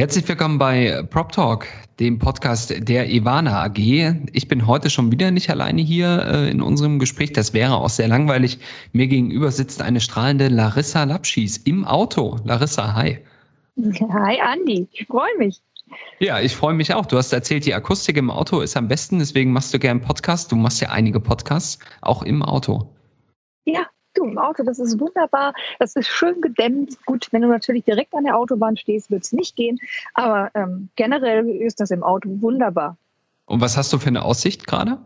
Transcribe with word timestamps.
Herzlich 0.00 0.26
willkommen 0.26 0.56
bei 0.56 1.02
Prop 1.10 1.30
Talk, 1.30 1.66
dem 1.98 2.18
Podcast 2.18 2.72
der 2.88 3.10
Ivana 3.10 3.64
AG. 3.64 3.76
Ich 4.32 4.48
bin 4.48 4.66
heute 4.66 4.88
schon 4.88 5.12
wieder 5.12 5.30
nicht 5.30 5.50
alleine 5.50 5.82
hier 5.82 6.24
äh, 6.24 6.50
in 6.50 6.62
unserem 6.62 6.98
Gespräch. 6.98 7.34
Das 7.34 7.52
wäre 7.52 7.74
auch 7.74 7.90
sehr 7.90 8.08
langweilig. 8.08 8.58
Mir 8.94 9.08
gegenüber 9.08 9.50
sitzt 9.50 9.82
eine 9.82 10.00
strahlende 10.00 10.48
Larissa 10.48 11.04
Lapschis 11.04 11.58
im 11.58 11.84
Auto. 11.84 12.38
Larissa, 12.44 12.94
hi. 12.94 13.18
Hi 13.76 14.40
Andi, 14.40 14.88
ich 14.90 15.06
freue 15.06 15.36
mich. 15.36 15.60
Ja, 16.18 16.40
ich 16.40 16.56
freue 16.56 16.72
mich 16.72 16.94
auch. 16.94 17.04
Du 17.04 17.18
hast 17.18 17.34
erzählt, 17.34 17.66
die 17.66 17.74
Akustik 17.74 18.16
im 18.16 18.30
Auto 18.30 18.62
ist 18.62 18.78
am 18.78 18.88
besten, 18.88 19.18
deswegen 19.18 19.52
machst 19.52 19.74
du 19.74 19.78
gern 19.78 20.00
Podcast. 20.00 20.50
Du 20.50 20.56
machst 20.56 20.80
ja 20.80 20.88
einige 20.88 21.20
Podcasts, 21.20 21.78
auch 22.00 22.22
im 22.22 22.42
Auto. 22.42 22.88
Ja, 23.66 23.82
du 24.14 24.24
im 24.24 24.38
Auto, 24.38 24.62
das 24.62 24.78
ist 24.78 24.98
wunderbar. 24.98 25.54
Das 25.78 25.96
ist 25.96 26.08
schön 26.08 26.40
gedämmt. 26.40 26.96
Gut, 27.06 27.28
wenn 27.32 27.42
du 27.42 27.48
natürlich 27.48 27.84
direkt 27.84 28.14
an 28.14 28.24
der 28.24 28.36
Autobahn 28.36 28.76
stehst, 28.76 29.10
wird 29.10 29.24
es 29.24 29.32
nicht 29.32 29.56
gehen. 29.56 29.78
Aber 30.14 30.50
ähm, 30.54 30.88
generell 30.96 31.48
ist 31.48 31.80
das 31.80 31.90
im 31.90 32.02
Auto 32.02 32.28
wunderbar. 32.40 32.96
Und 33.46 33.60
was 33.60 33.76
hast 33.76 33.92
du 33.92 33.98
für 33.98 34.08
eine 34.08 34.24
Aussicht 34.24 34.66
gerade? 34.66 34.98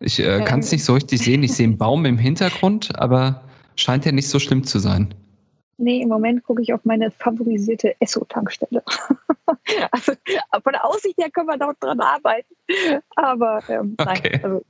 Ich 0.00 0.18
äh, 0.18 0.42
kann 0.44 0.60
es 0.60 0.72
nicht 0.72 0.84
so 0.84 0.94
richtig 0.94 1.20
sehen. 1.20 1.42
Ich 1.42 1.54
sehe 1.54 1.66
einen 1.66 1.78
Baum 1.78 2.04
im 2.04 2.18
Hintergrund, 2.18 2.98
aber 2.98 3.42
scheint 3.76 4.04
ja 4.04 4.12
nicht 4.12 4.28
so 4.28 4.38
schlimm 4.38 4.64
zu 4.64 4.78
sein. 4.78 5.14
Nee, 5.76 6.02
im 6.02 6.08
Moment 6.08 6.44
gucke 6.44 6.62
ich 6.62 6.72
auf 6.72 6.84
meine 6.84 7.10
favorisierte 7.10 7.94
Esso-Tankstelle. 8.00 8.82
also 9.90 10.12
von 10.62 10.72
der 10.72 10.84
Aussicht 10.84 11.18
her 11.18 11.30
können 11.30 11.48
wir 11.48 11.58
dort 11.58 11.76
dran 11.80 12.00
arbeiten. 12.00 12.54
Aber 13.16 13.60
ähm, 13.68 13.94
okay. 13.98 14.30
nein, 14.32 14.44
also, 14.44 14.64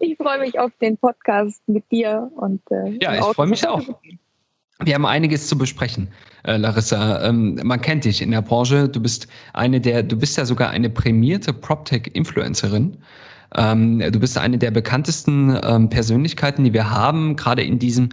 ich 0.00 0.16
freue 0.16 0.40
mich 0.40 0.58
auf 0.58 0.72
den 0.80 0.96
Podcast 0.96 1.62
mit 1.66 1.90
dir 1.90 2.30
und 2.36 2.60
äh, 2.70 2.98
ja, 3.00 3.14
ich 3.14 3.34
freue 3.34 3.46
mich 3.46 3.66
auch. 3.66 3.82
Wir 4.84 4.94
haben 4.94 5.06
einiges 5.06 5.48
zu 5.48 5.58
besprechen, 5.58 6.08
äh, 6.44 6.56
Larissa. 6.56 7.24
Ähm, 7.28 7.58
man 7.64 7.80
kennt 7.80 8.04
dich 8.04 8.22
in 8.22 8.30
der 8.30 8.42
Branche. 8.42 8.88
Du 8.88 9.00
bist 9.00 9.26
eine 9.52 9.80
der, 9.80 10.04
du 10.04 10.16
bist 10.16 10.36
ja 10.36 10.44
sogar 10.44 10.70
eine 10.70 10.88
prämierte 10.88 11.52
PropTech-Influencerin. 11.52 12.96
Ähm, 13.56 13.98
du 13.98 14.20
bist 14.20 14.36
eine 14.36 14.58
der 14.58 14.70
bekanntesten 14.70 15.58
ähm, 15.62 15.88
Persönlichkeiten, 15.88 16.64
die 16.64 16.72
wir 16.72 16.90
haben, 16.90 17.36
gerade 17.36 17.62
in 17.62 17.78
diesem 17.78 18.10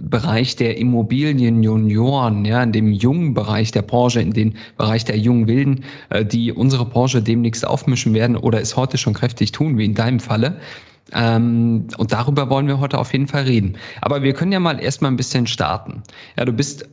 Bereich 0.00 0.56
der 0.56 0.78
Immobilienjunioren, 0.78 2.44
ja, 2.44 2.62
in 2.62 2.72
dem 2.72 2.92
jungen 2.92 3.34
Bereich 3.34 3.70
der 3.70 3.82
Branche, 3.82 4.20
in 4.20 4.32
dem 4.32 4.54
Bereich 4.76 5.04
der 5.04 5.18
jungen 5.18 5.46
Wilden, 5.46 5.84
äh, 6.10 6.24
die 6.24 6.52
unsere 6.52 6.86
Branche 6.86 7.22
demnächst 7.22 7.66
aufmischen 7.66 8.14
werden 8.14 8.36
oder 8.36 8.60
es 8.60 8.76
heute 8.76 8.96
schon 8.96 9.14
kräftig 9.14 9.52
tun, 9.52 9.76
wie 9.76 9.84
in 9.84 9.94
deinem 9.94 10.20
Falle. 10.20 10.56
Ähm, 11.12 11.88
und 11.96 12.12
darüber 12.12 12.50
wollen 12.50 12.66
wir 12.66 12.80
heute 12.80 12.98
auf 12.98 13.12
jeden 13.12 13.28
Fall 13.28 13.44
reden. 13.44 13.76
Aber 14.00 14.22
wir 14.22 14.32
können 14.34 14.52
ja 14.52 14.60
mal 14.60 14.80
erstmal 14.80 15.10
ein 15.10 15.16
bisschen 15.16 15.46
starten. 15.46 16.02
Ja, 16.36 16.44
du 16.44 16.52
bist 16.52 16.88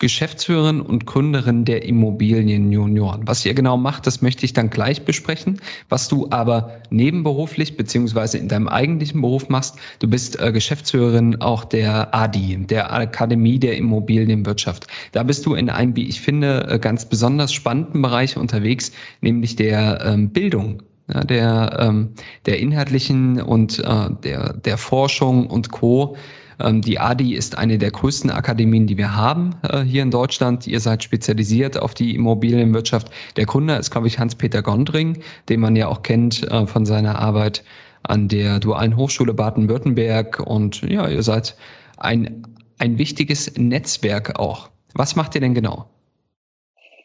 Geschäftsführerin 0.00 0.80
und 0.80 1.06
Gründerin 1.06 1.64
der 1.64 1.84
Immobilien 1.84 2.72
Junioren. 2.72 3.28
Was 3.28 3.44
ihr 3.46 3.54
genau 3.54 3.76
macht, 3.76 4.06
das 4.06 4.22
möchte 4.22 4.44
ich 4.44 4.54
dann 4.54 4.70
gleich 4.70 5.04
besprechen. 5.04 5.60
Was 5.90 6.08
du 6.08 6.26
aber 6.30 6.80
nebenberuflich 6.88 7.76
beziehungsweise 7.76 8.38
in 8.38 8.48
deinem 8.48 8.66
eigentlichen 8.66 9.20
Beruf 9.20 9.48
machst, 9.50 9.76
du 9.98 10.08
bist 10.08 10.40
äh, 10.40 10.52
Geschäftsführerin 10.52 11.40
auch 11.42 11.64
der 11.64 12.14
ADI, 12.14 12.66
der 12.66 12.92
Akademie 12.92 13.58
der 13.58 13.76
Immobilienwirtschaft. 13.76 14.86
Da 15.12 15.22
bist 15.22 15.44
du 15.44 15.54
in 15.54 15.68
einem, 15.68 15.94
wie 15.94 16.08
ich 16.08 16.20
finde, 16.20 16.66
äh, 16.68 16.78
ganz 16.78 17.04
besonders 17.04 17.52
spannenden 17.52 18.00
Bereich 18.00 18.38
unterwegs, 18.38 18.92
nämlich 19.20 19.54
der 19.56 20.00
ähm, 20.04 20.30
Bildung 20.30 20.82
ja, 21.12 21.24
der, 21.24 21.76
ähm, 21.78 22.14
der 22.46 22.58
inhaltlichen 22.58 23.40
und 23.40 23.78
äh, 23.80 24.10
der, 24.24 24.54
der 24.54 24.78
Forschung 24.78 25.46
und 25.46 25.70
Co. 25.70 26.16
Ähm, 26.60 26.82
die 26.82 26.98
ADI 26.98 27.34
ist 27.34 27.56
eine 27.56 27.78
der 27.78 27.90
größten 27.90 28.30
Akademien, 28.30 28.86
die 28.86 28.96
wir 28.96 29.16
haben 29.16 29.56
äh, 29.62 29.80
hier 29.80 30.02
in 30.02 30.10
Deutschland. 30.10 30.66
Ihr 30.66 30.80
seid 30.80 31.02
spezialisiert 31.02 31.78
auf 31.78 31.94
die 31.94 32.14
Immobilienwirtschaft. 32.14 33.10
Der 33.36 33.46
Gründer 33.46 33.78
ist, 33.78 33.90
glaube 33.90 34.06
ich, 34.06 34.18
Hans-Peter 34.18 34.62
Gondring, 34.62 35.22
den 35.48 35.60
man 35.60 35.76
ja 35.76 35.88
auch 35.88 36.02
kennt 36.02 36.42
äh, 36.50 36.66
von 36.66 36.86
seiner 36.86 37.18
Arbeit 37.18 37.64
an 38.02 38.28
der 38.28 38.60
Dualen 38.60 38.96
Hochschule 38.96 39.34
Baden-Württemberg. 39.34 40.40
Und 40.40 40.82
ja, 40.82 41.08
ihr 41.08 41.22
seid 41.22 41.56
ein, 41.96 42.46
ein 42.78 42.98
wichtiges 42.98 43.56
Netzwerk 43.56 44.38
auch. 44.38 44.70
Was 44.94 45.16
macht 45.16 45.34
ihr 45.34 45.40
denn 45.40 45.54
genau? 45.54 45.86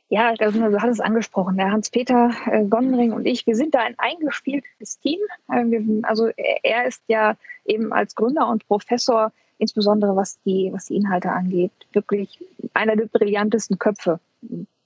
Ja, 0.10 0.34
also, 0.38 0.60
du 0.60 0.82
hattest 0.82 1.00
es 1.00 1.06
angesprochen. 1.06 1.58
Der 1.58 1.72
Hans-Peter 1.72 2.32
äh, 2.46 2.64
Gondring 2.66 3.12
und 3.12 3.26
ich, 3.26 3.48
wir 3.48 3.56
sind 3.56 3.74
da 3.74 3.80
ein 3.80 3.96
eingespieltes 3.98 5.00
Team. 5.00 5.20
Äh, 5.52 5.66
wir, 5.66 6.08
also 6.08 6.30
er 6.36 6.86
ist 6.86 7.02
ja 7.08 7.36
eben 7.66 7.92
als 7.92 8.16
Gründer 8.16 8.48
und 8.48 8.68
Professor 8.68 9.32
insbesondere 9.58 10.16
was 10.16 10.40
die, 10.44 10.70
was 10.74 10.86
die 10.86 10.96
Inhalte 10.96 11.32
angeht, 11.32 11.72
wirklich 11.94 12.44
einer 12.74 12.96
der 12.96 13.06
brillantesten 13.06 13.80
Köpfe, 13.80 14.20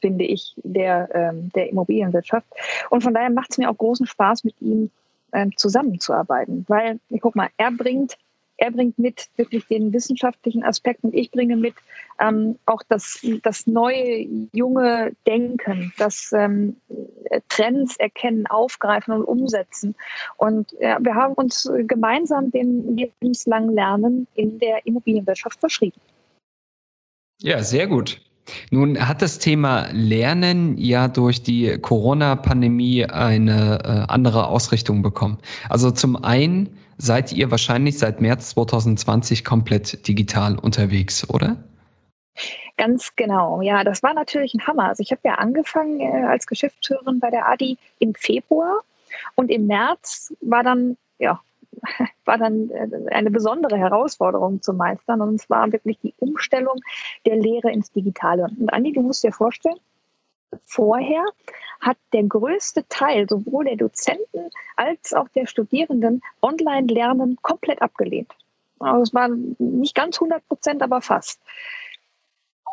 finde 0.01 0.25
ich, 0.25 0.55
der, 0.63 1.09
ähm, 1.13 1.49
der 1.55 1.69
Immobilienwirtschaft. 1.69 2.47
Und 2.89 3.03
von 3.03 3.13
daher 3.13 3.29
macht 3.29 3.51
es 3.51 3.57
mir 3.57 3.69
auch 3.69 3.77
großen 3.77 4.05
Spaß, 4.05 4.43
mit 4.43 4.55
ihm 4.61 4.91
ähm, 5.33 5.55
zusammenzuarbeiten, 5.55 6.65
weil, 6.67 6.99
ich 7.09 7.21
guck 7.21 7.35
mal, 7.35 7.49
er 7.57 7.71
bringt 7.71 8.17
er 8.59 8.71
bringt 8.71 8.99
mit 8.99 9.29
wirklich 9.37 9.65
den 9.67 9.93
wissenschaftlichen 9.93 10.63
Aspekt 10.63 11.03
und 11.03 11.15
ich 11.15 11.31
bringe 11.31 11.55
mit 11.55 11.75
ähm, 12.19 12.57
auch 12.65 12.83
das, 12.89 13.25
das 13.43 13.65
neue, 13.67 14.27
junge 14.51 15.13
Denken, 15.25 15.93
das 15.97 16.31
ähm, 16.33 16.75
Trends 17.47 17.95
erkennen, 17.97 18.47
aufgreifen 18.47 19.13
und 19.13 19.23
umsetzen. 19.23 19.95
Und 20.37 20.75
ja, 20.81 20.97
wir 21.01 21.15
haben 21.15 21.33
uns 21.35 21.69
gemeinsam 21.87 22.51
dem 22.51 22.97
lebenslangen 22.97 23.73
Lernen 23.73 24.27
in 24.35 24.59
der 24.59 24.85
Immobilienwirtschaft 24.85 25.59
verschrieben. 25.59 25.99
Ja, 27.41 27.63
sehr 27.63 27.87
gut. 27.87 28.19
Nun 28.71 29.07
hat 29.07 29.21
das 29.21 29.39
Thema 29.39 29.87
Lernen 29.93 30.77
ja 30.77 31.07
durch 31.07 31.43
die 31.43 31.77
Corona-Pandemie 31.77 33.05
eine 33.05 33.79
äh, 33.83 34.11
andere 34.11 34.47
Ausrichtung 34.47 35.01
bekommen. 35.01 35.37
Also 35.69 35.91
zum 35.91 36.21
einen 36.23 36.78
seid 36.99 37.31
ihr 37.33 37.49
wahrscheinlich 37.49 37.97
seit 37.97 38.21
März 38.21 38.51
2020 38.51 39.43
komplett 39.43 40.07
digital 40.07 40.59
unterwegs, 40.59 41.27
oder? 41.29 41.57
Ganz 42.77 43.15
genau, 43.15 43.61
ja, 43.61 43.83
das 43.83 44.03
war 44.03 44.13
natürlich 44.13 44.53
ein 44.53 44.65
Hammer. 44.67 44.89
Also 44.89 45.01
ich 45.01 45.11
habe 45.11 45.21
ja 45.23 45.35
angefangen 45.35 45.99
äh, 45.99 46.25
als 46.27 46.45
Geschäftsführerin 46.45 47.19
bei 47.19 47.29
der 47.29 47.49
ADI 47.49 47.77
im 47.99 48.13
Februar 48.13 48.81
und 49.35 49.49
im 49.49 49.67
März 49.67 50.33
war 50.41 50.63
dann, 50.63 50.97
ja, 51.17 51.41
war 52.25 52.37
dann 52.37 52.69
äh, 52.69 52.87
eine 53.11 53.31
besondere 53.31 53.77
Herausforderung 53.77 54.61
zu 54.61 54.73
meistern 54.73 55.21
und 55.21 55.39
zwar 55.41 55.71
wirklich 55.71 55.99
die 56.01 56.13
Umstellung 56.19 56.79
der 57.25 57.37
Lehre 57.37 57.71
ins 57.71 57.91
Digitale. 57.91 58.49
Und 58.59 58.71
Andi, 58.71 58.93
du 58.93 59.01
musst 59.01 59.23
dir 59.23 59.33
vorstellen, 59.33 59.79
vorher 60.65 61.25
hat 61.81 61.97
der 62.13 62.23
größte 62.23 62.87
Teil 62.89 63.27
sowohl 63.29 63.65
der 63.65 63.77
Dozenten 63.77 64.49
als 64.75 65.13
auch 65.13 65.29
der 65.29 65.45
Studierenden 65.45 66.21
Online-Lernen 66.41 67.37
komplett 67.41 67.81
abgelehnt. 67.81 68.33
Also 68.79 69.01
es 69.03 69.13
waren 69.13 69.55
nicht 69.59 69.95
ganz 69.95 70.17
100 70.17 70.47
Prozent, 70.47 70.81
aber 70.81 71.01
fast. 71.01 71.39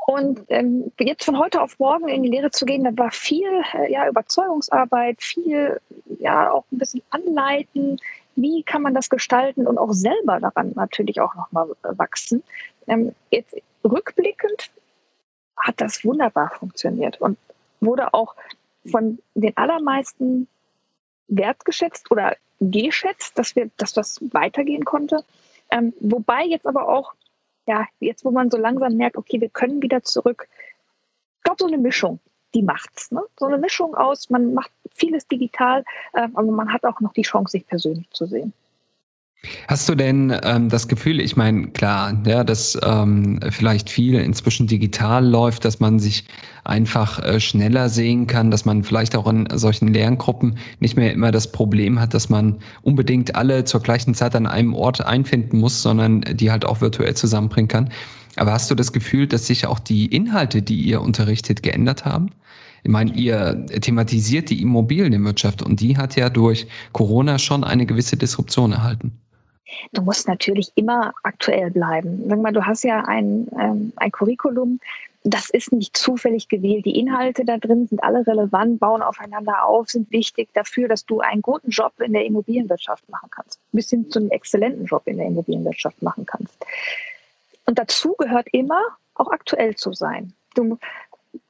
Und 0.06 0.44
ähm, 0.48 0.92
jetzt 1.00 1.24
von 1.24 1.36
heute 1.36 1.60
auf 1.60 1.80
morgen 1.80 2.08
in 2.08 2.22
die 2.22 2.28
Lehre 2.28 2.52
zu 2.52 2.64
gehen, 2.64 2.84
da 2.84 2.96
war 2.96 3.10
viel 3.10 3.48
äh, 3.74 3.92
ja, 3.92 4.08
Überzeugungsarbeit, 4.08 5.20
viel 5.20 5.80
ja 6.20 6.52
auch 6.52 6.64
ein 6.70 6.78
bisschen 6.78 7.02
anleiten, 7.10 7.98
wie 8.36 8.62
kann 8.62 8.82
man 8.82 8.94
das 8.94 9.10
gestalten 9.10 9.66
und 9.66 9.78
auch 9.78 9.92
selber 9.92 10.38
daran 10.38 10.72
natürlich 10.76 11.20
auch 11.20 11.34
nochmal 11.34 11.70
wachsen. 11.82 12.44
Ähm, 12.86 13.16
jetzt 13.30 13.56
rückblickend 13.82 14.70
hat 15.56 15.80
das 15.80 16.04
wunderbar 16.04 16.52
funktioniert 16.56 17.20
und 17.20 17.36
wurde 17.80 18.14
auch 18.14 18.34
von 18.90 19.18
den 19.34 19.56
allermeisten 19.56 20.48
wertgeschätzt 21.28 22.10
oder 22.10 22.36
geschätzt, 22.60 23.38
dass 23.38 23.56
wir, 23.56 23.70
dass 23.76 23.92
das 23.92 24.20
weitergehen 24.32 24.84
konnte. 24.84 25.24
Ähm, 25.70 25.92
wobei 26.00 26.44
jetzt 26.44 26.66
aber 26.66 26.88
auch, 26.88 27.14
ja, 27.66 27.86
jetzt 28.00 28.24
wo 28.24 28.30
man 28.30 28.50
so 28.50 28.56
langsam 28.56 28.94
merkt, 28.94 29.16
okay, 29.16 29.40
wir 29.40 29.48
können 29.48 29.82
wieder 29.82 30.02
zurück. 30.02 30.48
Ich 31.38 31.42
glaube, 31.42 31.58
so 31.58 31.66
eine 31.66 31.78
Mischung, 31.78 32.20
die 32.54 32.62
macht's. 32.62 33.10
Ne? 33.10 33.22
So 33.38 33.46
eine 33.46 33.58
Mischung 33.58 33.94
aus, 33.94 34.30
man 34.30 34.54
macht 34.54 34.70
vieles 34.94 35.26
digital, 35.26 35.84
äh, 36.12 36.28
aber 36.32 36.50
man 36.50 36.72
hat 36.72 36.84
auch 36.84 37.00
noch 37.00 37.12
die 37.12 37.22
Chance, 37.22 37.52
sich 37.52 37.66
persönlich 37.66 38.08
zu 38.10 38.26
sehen. 38.26 38.52
Hast 39.68 39.88
du 39.88 39.94
denn 39.94 40.34
ähm, 40.42 40.68
das 40.68 40.88
Gefühl, 40.88 41.20
ich 41.20 41.36
meine, 41.36 41.68
klar, 41.68 42.16
ja, 42.24 42.44
dass 42.44 42.78
ähm, 42.82 43.40
vielleicht 43.50 43.90
viel 43.90 44.14
inzwischen 44.14 44.66
digital 44.66 45.26
läuft, 45.26 45.64
dass 45.64 45.80
man 45.80 45.98
sich 45.98 46.24
einfach 46.64 47.22
äh, 47.22 47.40
schneller 47.40 47.88
sehen 47.88 48.26
kann, 48.26 48.50
dass 48.50 48.64
man 48.64 48.84
vielleicht 48.84 49.14
auch 49.16 49.26
in 49.28 49.46
solchen 49.52 49.88
Lerngruppen 49.88 50.58
nicht 50.80 50.96
mehr 50.96 51.12
immer 51.12 51.32
das 51.32 51.50
Problem 51.50 52.00
hat, 52.00 52.14
dass 52.14 52.28
man 52.28 52.58
unbedingt 52.82 53.34
alle 53.34 53.64
zur 53.64 53.82
gleichen 53.82 54.14
Zeit 54.14 54.34
an 54.34 54.46
einem 54.46 54.74
Ort 54.74 55.04
einfinden 55.04 55.58
muss, 55.58 55.82
sondern 55.82 56.22
die 56.22 56.50
halt 56.50 56.64
auch 56.64 56.80
virtuell 56.80 57.14
zusammenbringen 57.14 57.68
kann. 57.68 57.90
Aber 58.36 58.52
hast 58.52 58.70
du 58.70 58.74
das 58.74 58.92
Gefühl, 58.92 59.26
dass 59.26 59.46
sich 59.46 59.66
auch 59.66 59.78
die 59.78 60.06
Inhalte, 60.06 60.62
die 60.62 60.80
ihr 60.80 61.00
unterrichtet, 61.00 61.62
geändert 61.62 62.04
haben? 62.04 62.30
Ich 62.84 62.90
meine, 62.90 63.12
ihr 63.14 63.66
thematisiert 63.80 64.50
die 64.50 64.62
Immobilienwirtschaft 64.62 65.62
und 65.62 65.80
die 65.80 65.96
hat 65.96 66.14
ja 66.14 66.30
durch 66.30 66.68
Corona 66.92 67.38
schon 67.38 67.64
eine 67.64 67.84
gewisse 67.84 68.16
Disruption 68.16 68.72
erhalten. 68.72 69.12
Du 69.92 70.02
musst 70.02 70.28
natürlich 70.28 70.72
immer 70.74 71.12
aktuell 71.22 71.70
bleiben. 71.70 72.24
Sag 72.28 72.40
mal, 72.40 72.52
du 72.52 72.64
hast 72.64 72.84
ja 72.84 73.04
ein, 73.04 73.48
ähm, 73.58 73.92
ein 73.96 74.12
Curriculum, 74.12 74.80
das 75.24 75.50
ist 75.50 75.72
nicht 75.72 75.96
zufällig 75.96 76.48
gewählt. 76.48 76.84
Die 76.84 76.98
Inhalte 76.98 77.44
da 77.44 77.58
drin 77.58 77.88
sind 77.88 78.02
alle 78.04 78.24
relevant, 78.26 78.78
bauen 78.78 79.02
aufeinander 79.02 79.64
auf, 79.64 79.88
sind 79.88 80.10
wichtig 80.12 80.48
dafür, 80.54 80.86
dass 80.86 81.04
du 81.04 81.20
einen 81.20 81.42
guten 81.42 81.70
Job 81.70 81.92
in 82.00 82.12
der 82.12 82.24
Immobilienwirtschaft 82.24 83.08
machen 83.08 83.28
kannst, 83.30 83.58
bis 83.72 83.90
hin 83.90 84.08
zu 84.08 84.20
einem 84.20 84.30
exzellenten 84.30 84.86
Job 84.86 85.02
in 85.06 85.16
der 85.16 85.26
Immobilienwirtschaft 85.26 86.00
machen 86.00 86.26
kannst. 86.26 86.56
Und 87.66 87.78
dazu 87.78 88.14
gehört 88.16 88.46
immer, 88.52 88.80
auch 89.14 89.30
aktuell 89.32 89.74
zu 89.74 89.92
sein. 89.92 90.32
Du, 90.54 90.78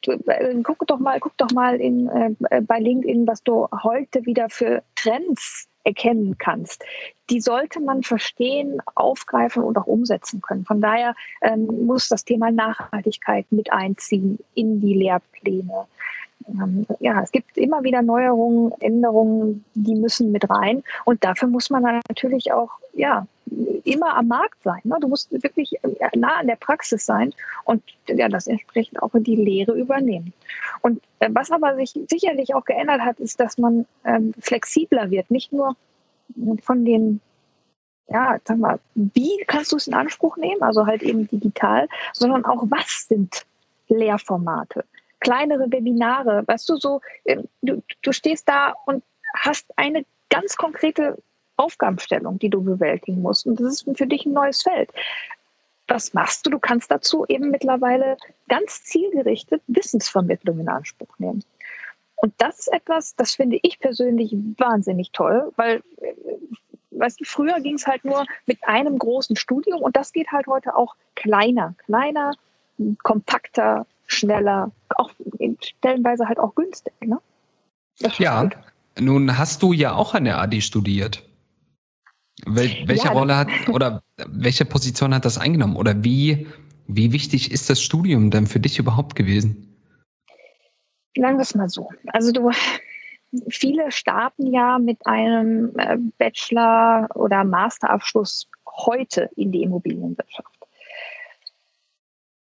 du 0.02 0.12
äh, 0.12 0.54
guck 0.62 0.86
doch 0.86 0.98
mal, 0.98 1.20
guck 1.20 1.36
doch 1.36 1.50
mal 1.50 1.78
in, 1.78 2.08
äh, 2.08 2.62
bei 2.62 2.78
LinkedIn, 2.78 3.26
was 3.26 3.42
du 3.42 3.68
heute 3.82 4.24
wieder 4.24 4.48
für 4.48 4.82
Trends 4.94 5.68
erkennen 5.87 6.37
kannst. 6.38 6.85
Die 7.31 7.41
sollte 7.41 7.81
man 7.81 8.03
verstehen, 8.03 8.83
aufgreifen 8.94 9.62
und 9.62 9.79
auch 9.79 9.87
umsetzen 9.87 10.41
können. 10.41 10.65
Von 10.65 10.81
daher 10.81 11.15
ähm, 11.43 11.87
muss 11.87 12.09
das 12.09 12.25
Thema 12.25 12.50
Nachhaltigkeit 12.50 13.47
mit 13.50 13.73
einziehen 13.73 14.38
in 14.55 14.81
die 14.81 14.94
Lehrpläne. 14.94 15.87
Ähm, 16.48 16.87
ja, 17.00 17.22
es 17.22 17.32
gibt 17.32 17.56
immer 17.56 17.82
wieder 17.82 18.02
Neuerungen, 18.02 18.72
Änderungen, 18.81 19.64
die 19.75 19.94
müssen 19.94 20.32
mit 20.32 20.48
rein. 20.48 20.82
Und 21.04 21.25
dafür 21.25 21.48
muss 21.48 21.70
man 21.70 21.82
natürlich 22.08 22.52
auch, 22.52 22.70
ja, 22.94 23.26
immer 23.84 24.16
am 24.16 24.28
Markt 24.28 24.62
sein. 24.64 24.81
Ne? 24.84 24.96
Du 25.00 25.08
musst 25.08 25.31
wirklich 25.31 25.72
äh, 25.82 26.16
nah 26.16 26.37
an 26.37 26.48
der 26.48 26.56
Praxis 26.56 27.06
sein 27.06 27.32
und 27.64 27.82
ja, 28.08 28.28
das 28.28 28.48
entsprechend 28.48 29.00
auch 29.02 29.14
in 29.14 29.22
die 29.22 29.37
Lehre 29.37 29.72
übernehmen. 29.72 30.32
Und 30.82 31.00
äh, 31.20 31.28
was 31.32 31.50
aber 31.50 31.76
sich 31.76 31.94
sicherlich 32.08 32.54
auch 32.54 32.64
geändert 32.64 33.02
hat, 33.02 33.20
ist, 33.20 33.38
dass 33.38 33.56
man 33.58 33.87
ähm, 34.04 34.34
flexibler 34.40 35.10
wird. 35.10 35.31
Nicht 35.31 35.52
nur 35.52 35.76
von 36.62 36.84
den 36.84 37.20
ja, 38.08 38.38
sag 38.44 38.58
mal, 38.58 38.78
wie 38.94 39.42
kannst 39.46 39.72
du 39.72 39.76
es 39.76 39.88
in 39.88 39.94
Anspruch 39.94 40.37
nehmen? 40.37 40.62
Also 40.62 40.87
halt 40.87 41.02
eben 41.02 41.26
digital, 41.28 41.88
sondern 42.12 42.44
auch 42.44 42.64
was 42.69 43.06
sind 43.08 43.44
Lehrformate? 43.88 44.84
Kleinere 45.26 45.73
Webinare, 45.73 46.44
weißt 46.46 46.69
du, 46.69 46.76
so, 46.76 47.00
ähm, 47.25 47.49
du, 47.61 47.82
du 48.02 48.12
stehst 48.12 48.49
da 48.49 48.75
und 48.87 49.02
hast 49.34 49.67
eine 49.76 50.05
ganz 50.31 50.56
konkrete 50.56 51.19
Aufgabenstellung, 51.56 52.38
die 52.38 52.49
du 52.49 52.62
bewältigen 52.62 53.23
musst. 53.23 53.44
Und 53.44 53.58
das 53.58 53.82
ist 53.82 53.99
für 53.99 54.06
dich 54.06 54.25
ein 54.25 54.34
neues 54.34 54.62
Feld. 54.62 54.88
Was 55.88 56.14
machst 56.14 56.46
du? 56.46 56.50
Du 56.50 56.61
kannst 56.61 56.93
dazu 56.93 57.26
eben 57.26 57.50
mittlerweile 57.50 58.17
ganz 58.49 58.84
zielgerichtet 58.84 59.62
Wissensvermittlung 59.67 60.61
in 60.61 60.69
Anspruch 60.69 61.19
nehmen. 61.19 61.43
Und 62.14 62.32
das 62.38 62.61
ist 62.61 62.73
etwas, 62.73 63.17
das 63.17 63.34
finde 63.34 63.58
ich 63.62 63.81
persönlich 63.81 64.32
wahnsinnig 64.58 65.11
toll, 65.11 65.52
weil, 65.56 65.82
äh, 66.02 66.14
weißt 66.93 67.19
du, 67.20 67.25
früher 67.25 67.58
ging 67.58 67.75
es 67.75 67.88
halt 67.88 68.05
nur 68.05 68.25
mit 68.46 68.62
einem 68.62 68.96
großen 68.96 69.34
Studium 69.34 69.82
und 69.82 69.96
das 69.96 70.12
geht 70.12 70.31
halt 70.31 70.46
heute 70.46 70.76
auch 70.76 70.94
kleiner, 71.17 71.75
kleiner, 71.84 72.31
kompakter, 73.02 73.87
schneller, 74.06 74.70
auch 74.97 75.11
stellenweise 75.61 76.26
halt 76.26 76.38
auch 76.38 76.55
günstig. 76.55 76.94
Ne? 77.05 77.20
Ja, 78.19 78.44
gut. 78.44 78.56
nun 78.99 79.37
hast 79.37 79.62
du 79.62 79.73
ja 79.73 79.94
auch 79.94 80.14
an 80.14 80.25
der 80.25 80.38
ADI 80.38 80.61
studiert. 80.61 81.23
Wel 82.44 82.70
welche 82.87 83.06
ja, 83.06 83.12
Rolle 83.12 83.37
hat 83.37 83.49
oder 83.69 84.03
welche 84.29 84.64
Position 84.64 85.14
hat 85.14 85.25
das 85.25 85.38
eingenommen? 85.38 85.76
Oder 85.76 86.05
wie, 86.05 86.47
wie 86.87 87.12
wichtig 87.12 87.50
ist 87.50 87.70
das 87.70 87.82
Studium 87.82 88.31
denn 88.31 88.47
für 88.47 88.61
dich 88.61 88.79
überhaupt 88.79 89.14
gewesen? 89.14 89.75
Sagen 91.17 91.38
wir 91.38 91.43
es 91.43 91.55
mal 91.55 91.69
so. 91.69 91.88
Also 92.09 92.31
du, 92.31 92.50
viele 93.49 93.91
starten 93.91 94.52
ja 94.52 94.79
mit 94.79 94.99
einem 95.06 95.73
äh, 95.79 95.97
Bachelor- 96.19 97.09
oder 97.14 97.43
Masterabschluss 97.44 98.49
heute 98.67 99.31
in 99.37 99.50
die 99.50 99.62
Immobilienwirtschaft. 99.62 100.56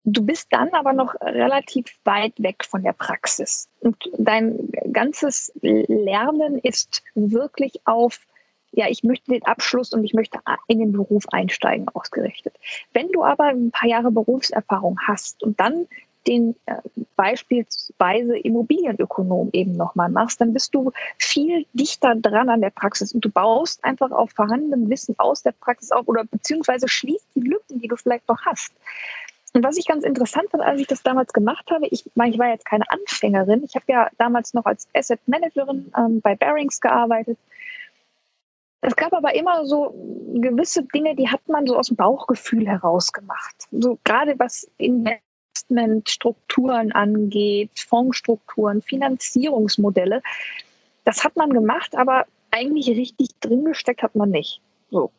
Du 0.05 0.25
bist 0.25 0.49
dann 0.51 0.71
aber 0.71 0.93
noch 0.93 1.15
relativ 1.21 1.87
weit 2.05 2.33
weg 2.39 2.65
von 2.65 2.83
der 2.83 2.93
Praxis. 2.93 3.69
Und 3.81 3.97
dein 4.19 4.69
ganzes 4.93 5.53
Lernen 5.63 6.59
ist 6.59 7.03
wirklich 7.15 7.81
auf 7.85 8.21
ja, 8.75 8.87
ich 8.89 9.03
möchte 9.03 9.31
den 9.31 9.45
Abschluss 9.45 9.93
und 9.93 10.03
ich 10.03 10.15
möchte 10.15 10.39
in 10.67 10.79
den 10.79 10.93
Beruf 10.93 11.25
einsteigen 11.31 11.89
ausgerichtet. 11.93 12.55
Wenn 12.95 13.13
du 13.13 13.23
aber 13.23 13.45
ein 13.45 13.71
paar 13.71 13.89
Jahre 13.89 14.11
Berufserfahrung 14.11 14.99
hast 15.07 15.43
und 15.43 15.61
dann 15.61 15.87
den 16.27 16.55
äh, 16.67 16.77
beispielsweise 17.17 18.39
Immobilienökonom 18.39 19.51
eben 19.53 19.73
nochmal 19.73 20.09
machst, 20.09 20.41
dann 20.41 20.53
bist 20.53 20.75
du 20.75 20.93
viel 21.19 21.67
dichter 21.73 22.15
dran 22.15 22.49
an 22.49 22.61
der 22.61 22.71
Praxis 22.71 23.13
und 23.13 23.25
du 23.25 23.29
baust 23.29 23.85
einfach 23.85 24.11
auf 24.11 24.31
vorhandenem 24.31 24.89
Wissen 24.89 25.17
aus 25.19 25.43
der 25.43 25.53
Praxis 25.53 25.91
auf 25.91 26.07
oder 26.07 26.25
beziehungsweise 26.25 26.89
schließt 26.89 27.27
die 27.35 27.41
Lücken, 27.41 27.81
die 27.81 27.89
du 27.89 27.97
vielleicht 27.97 28.29
noch 28.29 28.41
hast. 28.43 28.73
Und 29.55 29.65
was 29.65 29.77
ich 29.77 29.87
ganz 29.87 30.05
interessant 30.05 30.51
fand, 30.51 30.63
als 30.63 30.81
ich 30.81 30.87
das 30.87 31.03
damals 31.03 31.33
gemacht 31.33 31.71
habe, 31.71 31.87
ich 31.89 32.07
ich 32.07 32.39
war 32.39 32.49
jetzt 32.49 32.65
keine 32.65 32.91
Anfängerin. 32.91 33.63
Ich 33.65 33.75
habe 33.75 33.85
ja 33.89 34.09
damals 34.17 34.55
noch 34.55 34.65
als 34.65 34.89
Asset 34.95 35.21
Managerin 35.27 35.93
ähm, 35.97 36.21
bei 36.23 36.35
Barings 36.35 36.81
gearbeitet 36.81 37.39
es 38.85 38.97
gab 38.97 39.13
aber 39.13 39.33
immer 39.35 39.65
so 39.65 39.95
gewisse 40.35 40.83
Dinge, 40.83 41.15
die 41.15 41.29
hat 41.29 41.49
man 41.49 41.69
so 41.69 41.79
aus 41.79 41.87
dem 41.87 41.95
Bauchgefühl 41.97 42.67
heraus 42.67 43.13
gemacht. 43.13 43.55
So 43.71 43.97
gerade 44.03 44.37
was 44.41 44.69
Investmentstrukturen 44.79 46.91
angeht, 46.91 47.71
Fondsstrukturen, 47.77 48.83
Finanzierungsmodelle. 48.83 50.21
Das 51.05 51.23
hat 51.23 51.37
man 51.37 51.53
gemacht, 51.53 51.95
aber 51.95 52.27
eigentlich 52.51 52.89
richtig 52.89 53.29
drin 53.41 53.65
gesteckt 53.65 54.03
hat 54.03 54.17
man 54.17 54.31
nicht. 54.31 54.61
So. 54.91 55.13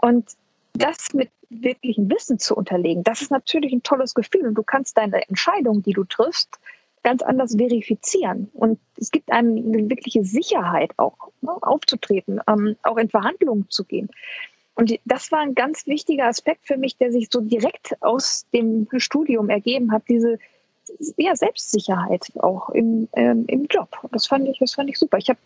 Und 0.00 0.30
das 0.74 1.12
mit 1.12 1.30
wirklichem 1.50 2.10
Wissen 2.10 2.38
zu 2.38 2.56
unterlegen, 2.56 3.04
das 3.04 3.22
ist 3.22 3.30
natürlich 3.30 3.72
ein 3.72 3.82
tolles 3.82 4.14
Gefühl. 4.14 4.46
Und 4.46 4.54
du 4.54 4.62
kannst 4.62 4.96
deine 4.96 5.26
Entscheidung, 5.28 5.82
die 5.82 5.92
du 5.92 6.04
triffst, 6.04 6.58
ganz 7.02 7.22
anders 7.22 7.56
verifizieren. 7.56 8.50
Und 8.54 8.78
es 8.96 9.10
gibt 9.10 9.30
einem 9.32 9.56
eine 9.56 9.90
wirkliche 9.90 10.24
Sicherheit 10.24 10.92
auch 10.96 11.30
ne, 11.40 11.52
aufzutreten, 11.62 12.40
ähm, 12.48 12.76
auch 12.84 12.96
in 12.96 13.08
Verhandlungen 13.08 13.66
zu 13.70 13.84
gehen. 13.84 14.08
Und 14.74 14.98
das 15.04 15.30
war 15.32 15.40
ein 15.40 15.54
ganz 15.54 15.86
wichtiger 15.86 16.26
Aspekt 16.26 16.66
für 16.66 16.78
mich, 16.78 16.96
der 16.96 17.12
sich 17.12 17.28
so 17.30 17.40
direkt 17.40 17.94
aus 18.00 18.46
dem 18.54 18.88
Studium 18.96 19.50
ergeben 19.50 19.92
hat, 19.92 20.04
diese 20.08 20.38
ja, 21.16 21.36
Selbstsicherheit 21.36 22.32
auch 22.36 22.70
im, 22.70 23.08
ähm, 23.14 23.44
im 23.48 23.66
Job. 23.66 23.88
Das 24.12 24.26
fand 24.26 24.48
ich, 24.48 24.58
das 24.58 24.74
fand 24.74 24.88
ich 24.88 24.98
super. 24.98 25.18
Ich 25.18 25.28
habe 25.28 25.38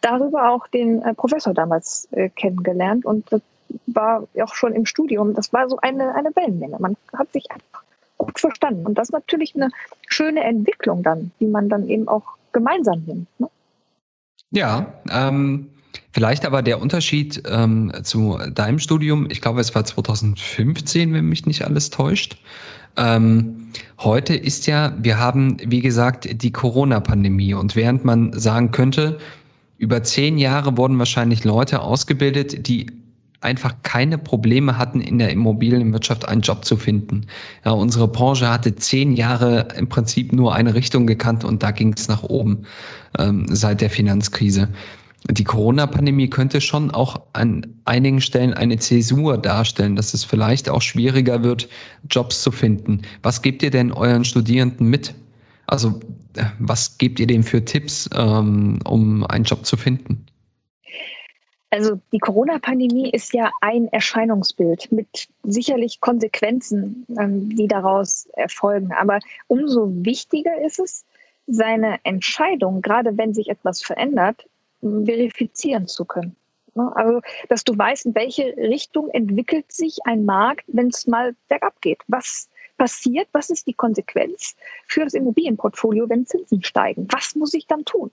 darüber 0.00 0.50
auch 0.50 0.66
den 0.68 1.02
äh, 1.02 1.14
Professor 1.14 1.54
damals 1.54 2.08
äh, 2.12 2.28
kennengelernt 2.28 3.04
und 3.04 3.24
war 3.86 4.26
auch 4.42 4.54
schon 4.54 4.72
im 4.72 4.86
Studium. 4.86 5.34
Das 5.34 5.52
war 5.52 5.68
so 5.68 5.78
eine, 5.78 6.14
eine 6.14 6.34
Wellenlänge. 6.34 6.76
Man 6.78 6.96
hat 7.16 7.32
sich 7.32 7.50
einfach 7.50 7.82
gut 8.18 8.38
verstanden. 8.38 8.84
Und 8.86 8.96
das 8.96 9.08
ist 9.08 9.12
natürlich 9.12 9.54
eine 9.54 9.70
schöne 10.08 10.42
Entwicklung 10.42 11.02
dann, 11.02 11.30
die 11.40 11.46
man 11.46 11.68
dann 11.68 11.88
eben 11.88 12.08
auch 12.08 12.24
gemeinsam 12.52 13.02
nimmt. 13.06 13.28
Ne? 13.38 13.48
Ja, 14.50 14.92
ähm, 15.10 15.70
vielleicht 16.12 16.44
aber 16.46 16.62
der 16.62 16.80
Unterschied 16.80 17.42
ähm, 17.48 17.92
zu 18.02 18.38
deinem 18.52 18.78
Studium, 18.78 19.28
ich 19.30 19.40
glaube, 19.40 19.60
es 19.60 19.74
war 19.74 19.84
2015, 19.84 21.12
wenn 21.12 21.26
mich 21.26 21.46
nicht 21.46 21.64
alles 21.64 21.90
täuscht. 21.90 22.38
Ähm, 22.96 23.68
heute 23.98 24.34
ist 24.34 24.66
ja, 24.66 24.92
wir 24.98 25.18
haben, 25.18 25.58
wie 25.64 25.80
gesagt, 25.80 26.42
die 26.42 26.52
Corona-Pandemie. 26.52 27.54
Und 27.54 27.76
während 27.76 28.04
man 28.04 28.32
sagen 28.32 28.72
könnte, 28.72 29.18
über 29.76 30.02
zehn 30.02 30.38
Jahre 30.38 30.76
wurden 30.76 30.98
wahrscheinlich 30.98 31.44
Leute 31.44 31.80
ausgebildet, 31.80 32.66
die 32.66 32.86
einfach 33.40 33.74
keine 33.82 34.18
Probleme 34.18 34.78
hatten, 34.78 35.00
in 35.00 35.18
der 35.18 35.30
Immobilienwirtschaft 35.30 36.26
einen 36.26 36.40
Job 36.40 36.64
zu 36.64 36.76
finden. 36.76 37.26
Ja, 37.64 37.72
unsere 37.72 38.08
Branche 38.08 38.50
hatte 38.50 38.74
zehn 38.74 39.14
Jahre 39.14 39.68
im 39.76 39.88
Prinzip 39.88 40.32
nur 40.32 40.54
eine 40.54 40.74
Richtung 40.74 41.06
gekannt 41.06 41.44
und 41.44 41.62
da 41.62 41.70
ging 41.70 41.92
es 41.92 42.08
nach 42.08 42.24
oben 42.24 42.64
ähm, 43.18 43.46
seit 43.48 43.80
der 43.80 43.90
Finanzkrise. 43.90 44.68
Die 45.30 45.44
Corona-Pandemie 45.44 46.30
könnte 46.30 46.60
schon 46.60 46.90
auch 46.90 47.20
an 47.32 47.66
einigen 47.84 48.20
Stellen 48.20 48.54
eine 48.54 48.78
Zäsur 48.78 49.36
darstellen, 49.36 49.96
dass 49.96 50.14
es 50.14 50.24
vielleicht 50.24 50.68
auch 50.68 50.80
schwieriger 50.80 51.42
wird, 51.42 51.68
Jobs 52.08 52.42
zu 52.42 52.50
finden. 52.50 53.02
Was 53.22 53.42
gebt 53.42 53.62
ihr 53.62 53.70
denn 53.70 53.92
euren 53.92 54.24
Studierenden 54.24 54.88
mit? 54.88 55.14
Also 55.66 56.00
äh, 56.34 56.44
was 56.58 56.98
gebt 56.98 57.20
ihr 57.20 57.26
denen 57.26 57.42
für 57.44 57.64
Tipps, 57.64 58.08
ähm, 58.14 58.78
um 58.84 59.24
einen 59.26 59.44
Job 59.44 59.66
zu 59.66 59.76
finden? 59.76 60.24
Also 61.70 62.00
die 62.12 62.18
Corona-Pandemie 62.18 63.10
ist 63.10 63.34
ja 63.34 63.50
ein 63.60 63.88
Erscheinungsbild 63.88 64.90
mit 64.90 65.28
sicherlich 65.42 66.00
Konsequenzen, 66.00 67.06
ähm, 67.18 67.54
die 67.54 67.68
daraus 67.68 68.26
erfolgen. 68.34 68.92
Aber 68.92 69.18
umso 69.48 69.88
wichtiger 69.90 70.60
ist 70.64 70.78
es, 70.78 71.04
seine 71.46 71.98
Entscheidung, 72.04 72.82
gerade 72.82 73.16
wenn 73.16 73.34
sich 73.34 73.48
etwas 73.48 73.82
verändert, 73.82 74.46
verifizieren 74.80 75.88
zu 75.88 76.04
können. 76.04 76.36
Ne? 76.74 76.92
Also, 76.94 77.20
dass 77.48 77.64
du 77.64 77.76
weißt, 77.76 78.06
in 78.06 78.14
welche 78.14 78.56
Richtung 78.56 79.10
entwickelt 79.10 79.72
sich 79.72 79.98
ein 80.04 80.24
Markt, 80.24 80.64
wenn 80.68 80.88
es 80.88 81.06
mal 81.06 81.34
bergab 81.48 81.80
geht. 81.80 81.98
Was 82.06 82.48
passiert? 82.76 83.28
Was 83.32 83.50
ist 83.50 83.66
die 83.66 83.74
Konsequenz 83.74 84.56
für 84.86 85.04
das 85.04 85.14
Immobilienportfolio, 85.14 86.08
wenn 86.08 86.26
Zinsen 86.26 86.62
steigen? 86.62 87.08
Was 87.10 87.34
muss 87.34 87.54
ich 87.54 87.66
dann 87.66 87.84
tun? 87.84 88.10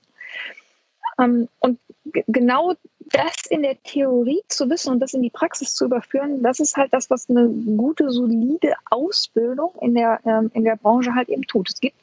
Ähm, 1.20 1.48
und 1.60 1.80
genau 2.28 2.74
das 3.12 3.46
in 3.50 3.62
der 3.62 3.82
Theorie 3.84 4.42
zu 4.48 4.70
wissen 4.70 4.92
und 4.94 5.00
das 5.00 5.14
in 5.14 5.22
die 5.22 5.30
Praxis 5.30 5.76
zu 5.76 5.86
überführen, 5.86 6.42
das 6.42 6.60
ist 6.60 6.76
halt 6.76 6.94
das, 6.94 7.10
was 7.10 7.30
eine 7.30 7.48
gute, 7.48 8.10
solide 8.10 8.74
Ausbildung 8.90 9.72
in 9.82 9.96
der, 9.96 10.20
ähm, 10.26 10.52
in 10.54 10.64
der 10.64 10.76
Branche 10.76 11.14
halt 11.14 11.30
eben 11.30 11.44
tut. 11.44 11.70
Es 11.70 11.80
gibt 11.80 11.96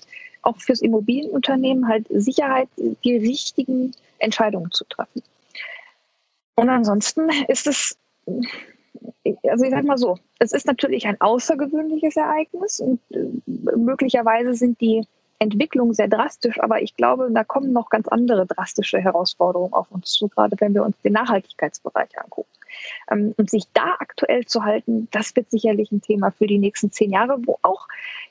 auch 0.43 0.59
fürs 0.59 0.81
Immobilienunternehmen 0.81 1.89
halt 1.89 2.07
Sicherheit, 2.11 2.69
die 2.77 3.17
richtigen 3.17 3.93
Entscheidungen 4.19 4.71
zu 4.71 4.85
treffen. 4.85 5.23
Und 6.55 6.69
ansonsten 6.69 7.29
ist 7.49 7.67
es, 7.67 7.97
also 8.27 9.65
ich 9.65 9.71
sage 9.71 9.87
mal 9.87 9.99
so, 9.99 10.19
es 10.39 10.53
ist 10.53 10.67
natürlich 10.67 11.07
ein 11.07 11.21
außergewöhnliches 11.21 12.17
Ereignis 12.17 12.81
und 12.81 13.01
äh, 13.11 13.27
möglicherweise 13.77 14.55
sind 14.55 14.81
die 14.81 15.07
Entwicklungen 15.43 15.93
sehr 15.93 16.07
drastisch, 16.07 16.61
aber 16.61 16.83
ich 16.83 16.95
glaube, 16.97 17.29
da 17.33 17.43
kommen 17.43 17.73
noch 17.73 17.91
ganz 17.91 18.07
andere 18.07 18.47
drastische 18.47 19.01
Herausforderungen 19.01 19.73
auf 19.73 19.91
uns 19.91 20.13
zu, 20.13 20.29
gerade 20.29 20.57
wenn 20.61 20.73
wir 20.73 20.85
uns 20.85 20.97
den 21.03 21.15
Nachhaltigkeitsbereich 21.15 22.17
angucken. 22.17 22.49
Ähm, 23.11 23.35
und 23.37 23.51
sich 23.51 23.65
da 23.75 23.97
aktuell 23.99 24.47
zu 24.47 24.63
halten, 24.63 25.09
das 25.11 25.35
wird 25.35 25.51
sicherlich 25.51 25.91
ein 25.91 26.01
Thema 26.01 26.31
für 26.31 26.47
die 26.47 26.59
nächsten 26.59 26.93
zehn 26.93 27.11
Jahre, 27.11 27.39
wo 27.45 27.59
auch 27.63 27.89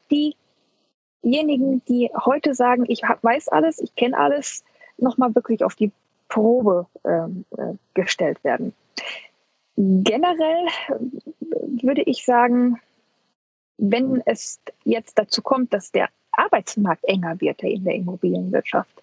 diejenigen, 0.09 1.83
die 1.85 2.09
heute 2.25 2.53
sagen, 2.53 2.85
ich 2.87 3.01
weiß 3.01 3.49
alles, 3.49 3.79
ich 3.79 3.93
kenne 3.95 4.17
alles, 4.17 4.63
nochmal 4.97 5.35
wirklich 5.35 5.65
auf 5.65 5.75
die 5.75 5.91
Probe 6.29 6.87
ähm, 7.03 7.43
äh, 7.57 7.73
gestellt 7.93 8.41
werden. 8.45 8.73
Generell 9.75 10.67
würde 11.81 12.03
ich 12.03 12.23
sagen, 12.23 12.79
wenn 13.77 14.21
es 14.25 14.61
jetzt 14.85 15.19
dazu 15.19 15.41
kommt, 15.41 15.73
dass 15.73 15.91
der 15.91 16.07
Arbeitsmarkt 16.31 17.03
enger 17.05 17.39
wird 17.41 17.61
in 17.63 17.83
der 17.83 17.95
Immobilienwirtschaft, 17.95 19.01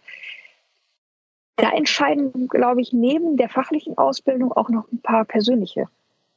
da 1.56 1.70
entscheiden, 1.70 2.48
glaube 2.48 2.80
ich, 2.80 2.92
neben 2.92 3.36
der 3.36 3.48
fachlichen 3.48 3.98
Ausbildung 3.98 4.52
auch 4.52 4.68
noch 4.68 4.90
ein 4.92 5.00
paar 5.02 5.24
persönliche 5.24 5.88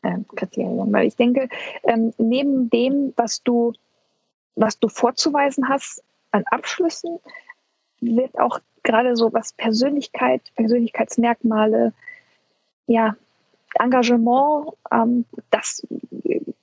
äh, 0.02 0.18
Kriterien. 0.36 0.92
Weil 0.92 1.08
ich 1.08 1.16
denke, 1.16 1.48
ähm, 1.84 2.12
neben 2.18 2.72
dem, 2.72 3.14
was 3.16 3.44
du, 3.44 3.74
was 4.56 4.80
du 4.80 4.90
vorzuweisen 4.90 5.70
hast 5.70 6.04
an 6.32 6.44
Abschlüssen, 6.50 7.20
wird 8.00 8.38
auch 8.40 8.60
gerade 8.82 9.16
so 9.16 9.32
was 9.32 9.54
Persönlichkeit, 9.54 10.42
Persönlichkeitsmerkmale, 10.56 11.94
ja, 12.88 13.16
Engagement, 13.80 14.70
ähm, 14.92 15.26
das 15.52 15.86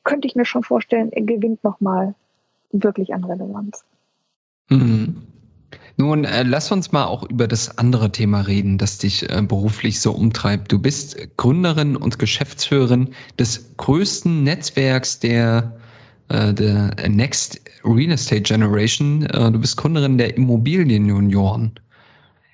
könnte 0.02 0.26
ich 0.26 0.34
mir 0.34 0.44
schon 0.44 0.64
vorstellen, 0.64 1.10
gewinnt 1.10 1.62
nochmal 1.62 2.14
wirklich 2.72 3.14
an 3.14 3.24
Relevanz. 3.24 3.84
Mhm. 4.68 5.16
Nun, 6.00 6.24
äh, 6.24 6.44
lass 6.44 6.70
uns 6.70 6.92
mal 6.92 7.06
auch 7.06 7.28
über 7.28 7.48
das 7.48 7.76
andere 7.76 8.12
Thema 8.12 8.42
reden, 8.42 8.78
das 8.78 8.98
dich 8.98 9.28
äh, 9.28 9.42
beruflich 9.42 9.98
so 10.00 10.12
umtreibt. 10.12 10.70
Du 10.70 10.78
bist 10.78 11.16
Gründerin 11.36 11.96
und 11.96 12.20
Geschäftsführerin 12.20 13.08
des 13.36 13.76
größten 13.78 14.44
Netzwerks 14.44 15.18
der, 15.18 15.76
äh, 16.28 16.54
der 16.54 16.94
Next 17.08 17.60
Real 17.84 18.12
Estate 18.12 18.42
Generation. 18.42 19.26
Äh, 19.26 19.50
du 19.50 19.58
bist 19.58 19.76
Gründerin 19.76 20.18
der 20.18 20.36
Immobilienunion. 20.36 21.72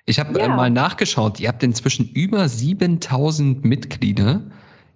Ich 0.07 0.19
habe 0.19 0.39
äh, 0.41 0.45
ja. 0.45 0.49
mal 0.49 0.71
nachgeschaut, 0.71 1.39
ihr 1.39 1.49
habt 1.49 1.63
inzwischen 1.63 2.09
über 2.13 2.49
7000 2.49 3.63
Mitglieder 3.63 4.41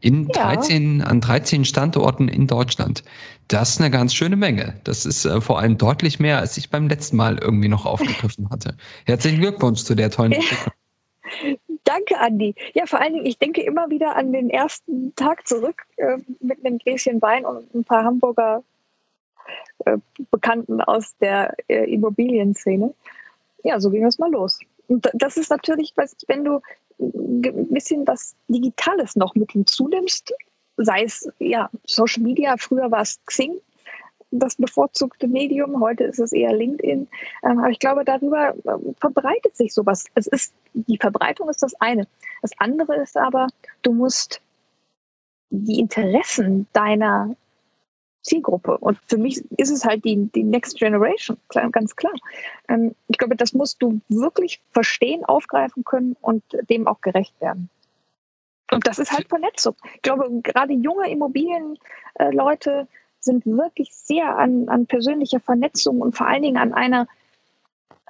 in 0.00 0.28
13, 0.28 1.00
ja. 1.00 1.06
an 1.06 1.20
13 1.20 1.64
Standorten 1.64 2.28
in 2.28 2.46
Deutschland. 2.46 3.02
Das 3.48 3.70
ist 3.70 3.80
eine 3.80 3.90
ganz 3.90 4.14
schöne 4.14 4.36
Menge. 4.36 4.80
Das 4.84 5.06
ist 5.06 5.24
äh, 5.24 5.40
vor 5.40 5.58
allem 5.58 5.78
deutlich 5.78 6.20
mehr, 6.20 6.38
als 6.38 6.56
ich 6.56 6.70
beim 6.70 6.88
letzten 6.88 7.16
Mal 7.16 7.38
irgendwie 7.38 7.68
noch 7.68 7.86
aufgegriffen 7.86 8.50
hatte. 8.50 8.76
Herzlichen 9.06 9.40
Glückwunsch 9.40 9.82
zu 9.84 9.94
der 9.94 10.10
tollen 10.10 10.32
Geschichte. 10.32 10.70
Danke, 11.84 12.18
Andi. 12.18 12.54
Ja, 12.74 12.86
vor 12.86 13.00
allen 13.00 13.14
Dingen, 13.14 13.26
ich 13.26 13.38
denke 13.38 13.62
immer 13.62 13.88
wieder 13.90 14.16
an 14.16 14.32
den 14.32 14.50
ersten 14.50 15.14
Tag 15.16 15.46
zurück 15.48 15.84
äh, 15.96 16.18
mit 16.40 16.64
einem 16.64 16.78
Gläschen 16.78 17.20
Wein 17.22 17.44
und 17.44 17.74
ein 17.74 17.84
paar 17.84 18.04
Hamburger 18.04 18.62
äh, 19.84 19.96
Bekannten 20.30 20.80
aus 20.80 21.16
der 21.18 21.54
äh, 21.68 21.90
Immobilienszene. 21.90 22.92
Ja, 23.64 23.80
so 23.80 23.90
ging 23.90 24.04
es 24.04 24.18
mal 24.18 24.30
los. 24.30 24.60
Und 24.86 25.08
das 25.14 25.36
ist 25.36 25.50
natürlich, 25.50 25.94
wenn 26.26 26.44
du 26.44 26.60
ein 26.98 27.68
bisschen 27.70 28.06
was 28.06 28.34
Digitales 28.48 29.16
noch 29.16 29.34
mit 29.34 29.52
hinzunimmst, 29.52 30.32
sei 30.76 31.04
es 31.04 31.28
ja 31.38 31.70
Social 31.86 32.22
Media, 32.22 32.56
früher 32.58 32.90
war 32.90 33.02
es 33.02 33.18
Xing, 33.26 33.60
das 34.30 34.56
bevorzugte 34.56 35.26
Medium, 35.26 35.80
heute 35.80 36.04
ist 36.04 36.18
es 36.18 36.32
eher 36.32 36.52
LinkedIn. 36.52 37.08
Ähm, 37.44 37.58
aber 37.58 37.70
ich 37.70 37.78
glaube, 37.78 38.04
darüber 38.04 38.54
ähm, 38.66 38.94
verbreitet 39.00 39.56
sich 39.56 39.72
sowas. 39.72 40.04
Es 40.14 40.26
ist, 40.26 40.52
die 40.74 40.98
Verbreitung 40.98 41.48
ist 41.48 41.62
das 41.62 41.74
eine. 41.80 42.06
Das 42.42 42.50
andere 42.58 42.96
ist 42.96 43.16
aber, 43.16 43.46
du 43.82 43.92
musst 43.92 44.42
die 45.50 45.78
Interessen 45.78 46.66
deiner 46.72 47.34
Zielgruppe. 48.28 48.78
Und 48.78 48.98
für 49.06 49.18
mich 49.18 49.42
ist 49.56 49.70
es 49.70 49.84
halt 49.84 50.04
die, 50.04 50.30
die 50.34 50.44
Next 50.44 50.78
Generation, 50.78 51.36
ganz 51.72 51.96
klar. 51.96 52.12
Ähm, 52.68 52.94
ich 53.08 53.18
glaube, 53.18 53.36
das 53.36 53.52
musst 53.52 53.82
du 53.82 54.00
wirklich 54.08 54.62
verstehen, 54.70 55.24
aufgreifen 55.24 55.84
können 55.84 56.16
und 56.20 56.42
dem 56.68 56.86
auch 56.86 57.00
gerecht 57.00 57.40
werden. 57.40 57.70
Und 58.70 58.86
das 58.86 58.98
ist 58.98 59.12
halt 59.12 59.28
Vernetzung. 59.28 59.74
Ich 59.94 60.02
glaube, 60.02 60.28
gerade 60.42 60.74
junge 60.74 61.10
Immobilienleute 61.10 62.86
sind 63.20 63.46
wirklich 63.46 63.94
sehr 63.94 64.36
an, 64.36 64.68
an 64.68 64.86
persönlicher 64.86 65.40
Vernetzung 65.40 66.00
und 66.00 66.16
vor 66.16 66.26
allen 66.26 66.42
Dingen 66.42 66.58
an 66.58 66.74
einer 66.74 67.08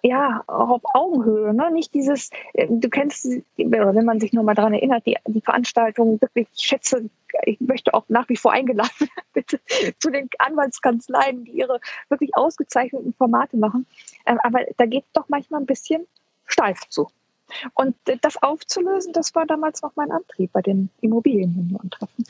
ja, 0.02 0.42
auch 0.46 0.70
auf 0.70 0.82
Augenhöhe, 0.94 1.54
ne? 1.54 1.70
Nicht 1.70 1.94
dieses, 1.94 2.30
äh, 2.54 2.66
du 2.68 2.88
kennst, 2.88 3.26
wenn 3.56 4.04
man 4.04 4.20
sich 4.20 4.32
nur 4.32 4.44
mal 4.44 4.54
daran 4.54 4.74
erinnert, 4.74 5.06
die, 5.06 5.16
die 5.26 5.40
Veranstaltung, 5.40 6.20
wirklich, 6.20 6.48
ich 6.54 6.62
schätze, 6.62 7.08
ich 7.44 7.60
möchte 7.60 7.94
auch 7.94 8.04
nach 8.08 8.28
wie 8.28 8.36
vor 8.36 8.52
eingeladen 8.52 9.08
bitte, 9.32 9.60
zu 9.98 10.10
den 10.10 10.28
Anwaltskanzleien, 10.38 11.44
die 11.44 11.52
ihre 11.52 11.80
wirklich 12.08 12.36
ausgezeichneten 12.36 13.14
Formate 13.14 13.56
machen. 13.56 13.86
Ähm, 14.26 14.38
aber 14.42 14.60
da 14.76 14.86
geht 14.86 15.04
doch 15.12 15.28
manchmal 15.28 15.60
ein 15.60 15.66
bisschen 15.66 16.06
steif 16.46 16.80
zu. 16.88 17.08
Und 17.74 17.96
äh, 18.06 18.16
das 18.20 18.42
aufzulösen, 18.42 19.12
das 19.12 19.34
war 19.34 19.46
damals 19.46 19.82
noch 19.82 19.92
mein 19.96 20.10
Antrieb 20.10 20.52
bei 20.52 20.62
den 20.62 20.90
Immobilienjunioren-Treffen. 21.00 22.24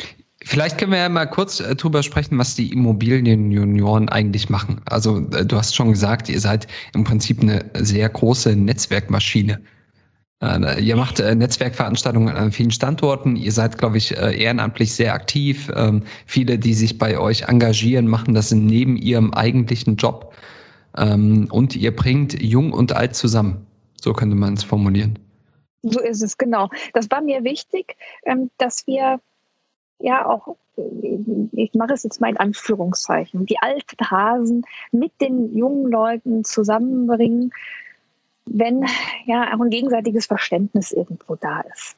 Vielleicht 0.45 0.79
können 0.79 0.93
wir 0.93 0.99
ja 0.99 1.09
mal 1.09 1.27
kurz 1.27 1.61
äh, 1.61 1.75
drüber 1.75 2.03
sprechen, 2.03 2.39
was 2.39 2.55
die 2.55 2.73
Immobilienjunioren 2.73 4.09
eigentlich 4.09 4.49
machen. 4.49 4.81
Also 4.87 5.19
äh, 5.33 5.45
du 5.45 5.57
hast 5.57 5.75
schon 5.75 5.91
gesagt, 5.91 6.29
ihr 6.29 6.41
seid 6.41 6.69
im 6.95 7.05
Prinzip 7.05 7.43
eine 7.43 7.65
sehr 7.75 8.09
große 8.09 8.55
Netzwerkmaschine. 8.55 9.61
Äh, 10.41 10.81
ihr 10.81 10.95
macht 10.95 11.19
äh, 11.19 11.35
Netzwerkveranstaltungen 11.35 12.37
an 12.37 12.53
vielen 12.53 12.71
Standorten. 12.71 13.35
Ihr 13.35 13.51
seid, 13.51 13.79
glaube 13.79 13.99
ich, 13.99 14.13
ehrenamtlich 14.13 14.95
sehr 14.95 15.13
aktiv. 15.13 15.71
Ähm, 15.75 16.05
viele, 16.27 16.57
die 16.57 16.75
sich 16.75 16.99
bei 16.99 17.19
euch 17.19 17.43
engagieren, 17.43 18.07
machen 18.07 18.35
das 18.35 18.53
neben 18.53 18.97
ihrem 18.97 19.35
eigentlichen 19.35 19.97
Job. 19.97 20.33
Ähm, 20.97 21.49
und 21.51 21.75
ihr 21.75 21.95
bringt 21.95 22.41
Jung 22.41 22.73
und 22.73 22.93
Alt 22.93 23.17
zusammen. 23.17 23.67
So 24.01 24.13
könnte 24.13 24.37
man 24.37 24.55
es 24.55 24.63
formulieren. 24.63 25.19
So 25.83 26.01
ist 26.01 26.23
es, 26.23 26.39
genau. 26.39 26.69
Das 26.93 27.11
war 27.11 27.23
mir 27.23 27.43
wichtig, 27.43 27.97
ähm, 28.25 28.51
dass 28.59 28.87
wir 28.87 29.21
ja 29.99 30.27
auch, 30.27 30.57
ich 31.53 31.75
mache 31.75 31.95
es 31.95 32.05
jetzt 32.05 32.21
mal 32.21 32.31
in 32.31 32.37
Anführungszeichen, 32.37 33.47
die 33.47 33.59
alten 33.59 34.11
Hasen 34.11 34.65
mit 34.93 35.13
den 35.21 35.57
jungen 35.57 35.91
Leuten 35.91 36.45
zusammenbringen, 36.45 37.53
wenn 38.47 38.85
ja 39.27 39.55
auch 39.55 39.61
ein 39.61 39.71
gegenseitiges 39.71 40.27
Verständnis 40.27 40.93
irgendwo 40.93 41.37
da 41.37 41.61
ist. 41.61 41.97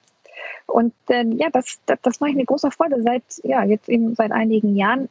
Und 0.67 0.95
äh, 1.09 1.25
ja, 1.35 1.51
das, 1.51 1.81
das, 1.87 1.99
das 2.03 2.21
mache 2.21 2.31
ich 2.31 2.37
mit 2.37 2.47
großer 2.47 2.71
Freude 2.71 3.03
seit, 3.03 3.23
ja, 3.43 3.65
jetzt 3.65 3.89
eben 3.89 4.15
seit 4.15 4.33
einigen 4.33 4.77
Jahren. 4.77 5.09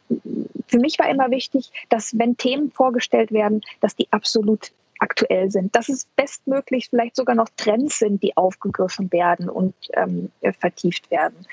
Für 0.68 0.80
mich 0.80 0.98
war 1.00 1.10
immer 1.10 1.30
wichtig, 1.32 1.72
dass 1.90 2.18
wenn 2.18 2.38
Themen 2.38 2.72
vorgestellt 2.72 3.32
werden, 3.32 3.62
dass 3.82 3.96
die 3.96 4.08
absolut 4.12 4.72
aktuell 5.00 5.50
sind, 5.50 5.76
dass 5.76 5.90
es 5.90 6.06
bestmöglich 6.16 6.90
vielleicht 6.90 7.16
sogar 7.16 7.36
noch 7.36 7.50
Trends 7.56 8.00
sind, 8.00 8.22
die 8.22 8.36
aufgegriffen 8.36 9.12
werden 9.12 9.50
und 9.50 9.74
ähm, 9.94 10.32
vertieft 10.60 11.10
werden. 11.10 11.46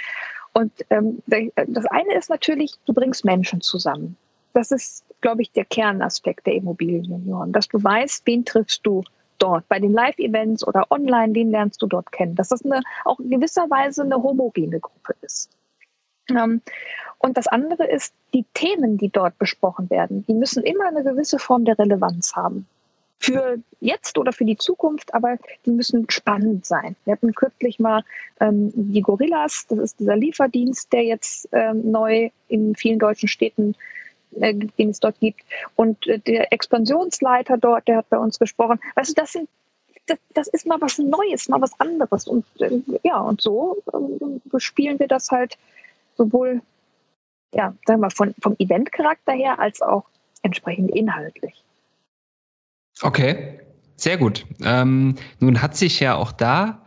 Und 0.56 0.72
ähm, 0.88 1.22
das 1.26 1.84
eine 1.84 2.14
ist 2.14 2.30
natürlich, 2.30 2.72
du 2.86 2.94
bringst 2.94 3.26
Menschen 3.26 3.60
zusammen. 3.60 4.16
Das 4.54 4.70
ist, 4.70 5.04
glaube 5.20 5.42
ich, 5.42 5.52
der 5.52 5.66
Kernaspekt 5.66 6.46
der 6.46 6.54
Immobilienunion, 6.54 7.52
dass 7.52 7.68
du 7.68 7.84
weißt, 7.84 8.22
wen 8.25 8.42
triffst 8.42 8.80
du 8.86 9.04
dort 9.36 9.68
bei 9.68 9.78
den 9.78 9.92
Live-Events 9.92 10.66
oder 10.66 10.86
online, 10.90 11.34
den 11.34 11.50
lernst 11.50 11.82
du 11.82 11.86
dort 11.86 12.10
kennen. 12.10 12.36
Dass 12.36 12.48
das 12.48 12.64
eine, 12.64 12.80
auch 13.04 13.20
in 13.20 13.28
gewisser 13.28 13.68
Weise 13.68 14.02
eine 14.02 14.22
homogene 14.22 14.80
Gruppe 14.80 15.14
ist. 15.20 15.50
Ähm, 16.30 16.62
und 17.18 17.36
das 17.36 17.48
andere 17.48 17.86
ist, 17.86 18.14
die 18.32 18.46
Themen, 18.54 18.96
die 18.96 19.10
dort 19.10 19.36
besprochen 19.38 19.90
werden, 19.90 20.25
die 20.26 20.32
müssen 20.32 20.62
immer 20.62 20.86
eine 20.86 21.04
gewisse 21.04 21.38
Form 21.38 21.66
der 21.66 21.78
Relevanz 21.78 22.34
haben. 22.34 22.66
Für 23.18 23.58
jetzt 23.80 24.18
oder 24.18 24.32
für 24.32 24.44
die 24.44 24.58
Zukunft, 24.58 25.14
aber 25.14 25.38
die 25.64 25.70
müssen 25.70 26.08
spannend 26.11 26.66
sein. 26.66 26.96
Wir 27.04 27.14
hatten 27.14 27.35
kürzlich 27.35 27.78
mal 27.78 28.04
ähm, 28.40 28.73
die 28.75 29.00
Gorillas, 29.00 29.66
das 29.68 29.78
ist 29.78 30.00
dieser 30.00 30.16
Lieferdienst, 30.16 30.92
der 30.92 31.04
jetzt 31.04 31.49
ähm, 31.52 31.90
neu 31.90 32.30
in 32.49 32.75
vielen 32.75 32.99
deutschen 32.99 33.28
Städten 33.28 33.75
äh, 34.40 34.54
den 34.54 34.90
es 34.90 35.00
dort 35.00 35.18
gibt. 35.20 35.40
Und 35.76 36.06
äh, 36.06 36.18
der 36.18 36.52
Expansionsleiter 36.52 37.56
dort, 37.56 37.88
der 37.88 37.99
hat 37.99 38.11
bei 38.11 38.18
uns 38.18 38.38
gesprochen. 38.38 38.80
Weißt 38.94 39.11
du, 39.11 39.14
das 39.14 39.32
sind 39.32 39.49
das, 40.06 40.18
das 40.35 40.49
ist 40.49 40.66
mal 40.66 40.80
was 40.80 40.99
Neues, 40.99 41.49
mal 41.49 41.61
was 41.61 41.78
anderes. 41.80 42.26
Und 42.26 42.44
äh, 42.61 42.80
ja, 43.02 43.18
und 43.20 43.40
so 43.40 43.76
äh, 43.92 44.61
spielen 44.61 44.99
wir 44.99 45.08
das 45.08 45.30
halt 45.30 45.58
sowohl, 46.16 46.62
ja, 47.52 47.75
sagen 47.87 48.00
wir, 48.00 48.11
von, 48.11 48.35
vom 48.40 48.56
Eventcharakter 48.58 49.32
her 49.32 49.58
als 49.58 49.82
auch 49.82 50.04
entsprechend 50.42 50.90
inhaltlich. 50.94 51.62
Okay, 53.02 53.60
sehr 53.96 54.16
gut. 54.16 54.46
Ähm, 54.62 55.16
nun 55.40 55.60
hat 55.60 55.76
sich 55.76 56.00
ja 56.00 56.14
auch 56.14 56.32
da 56.32 56.82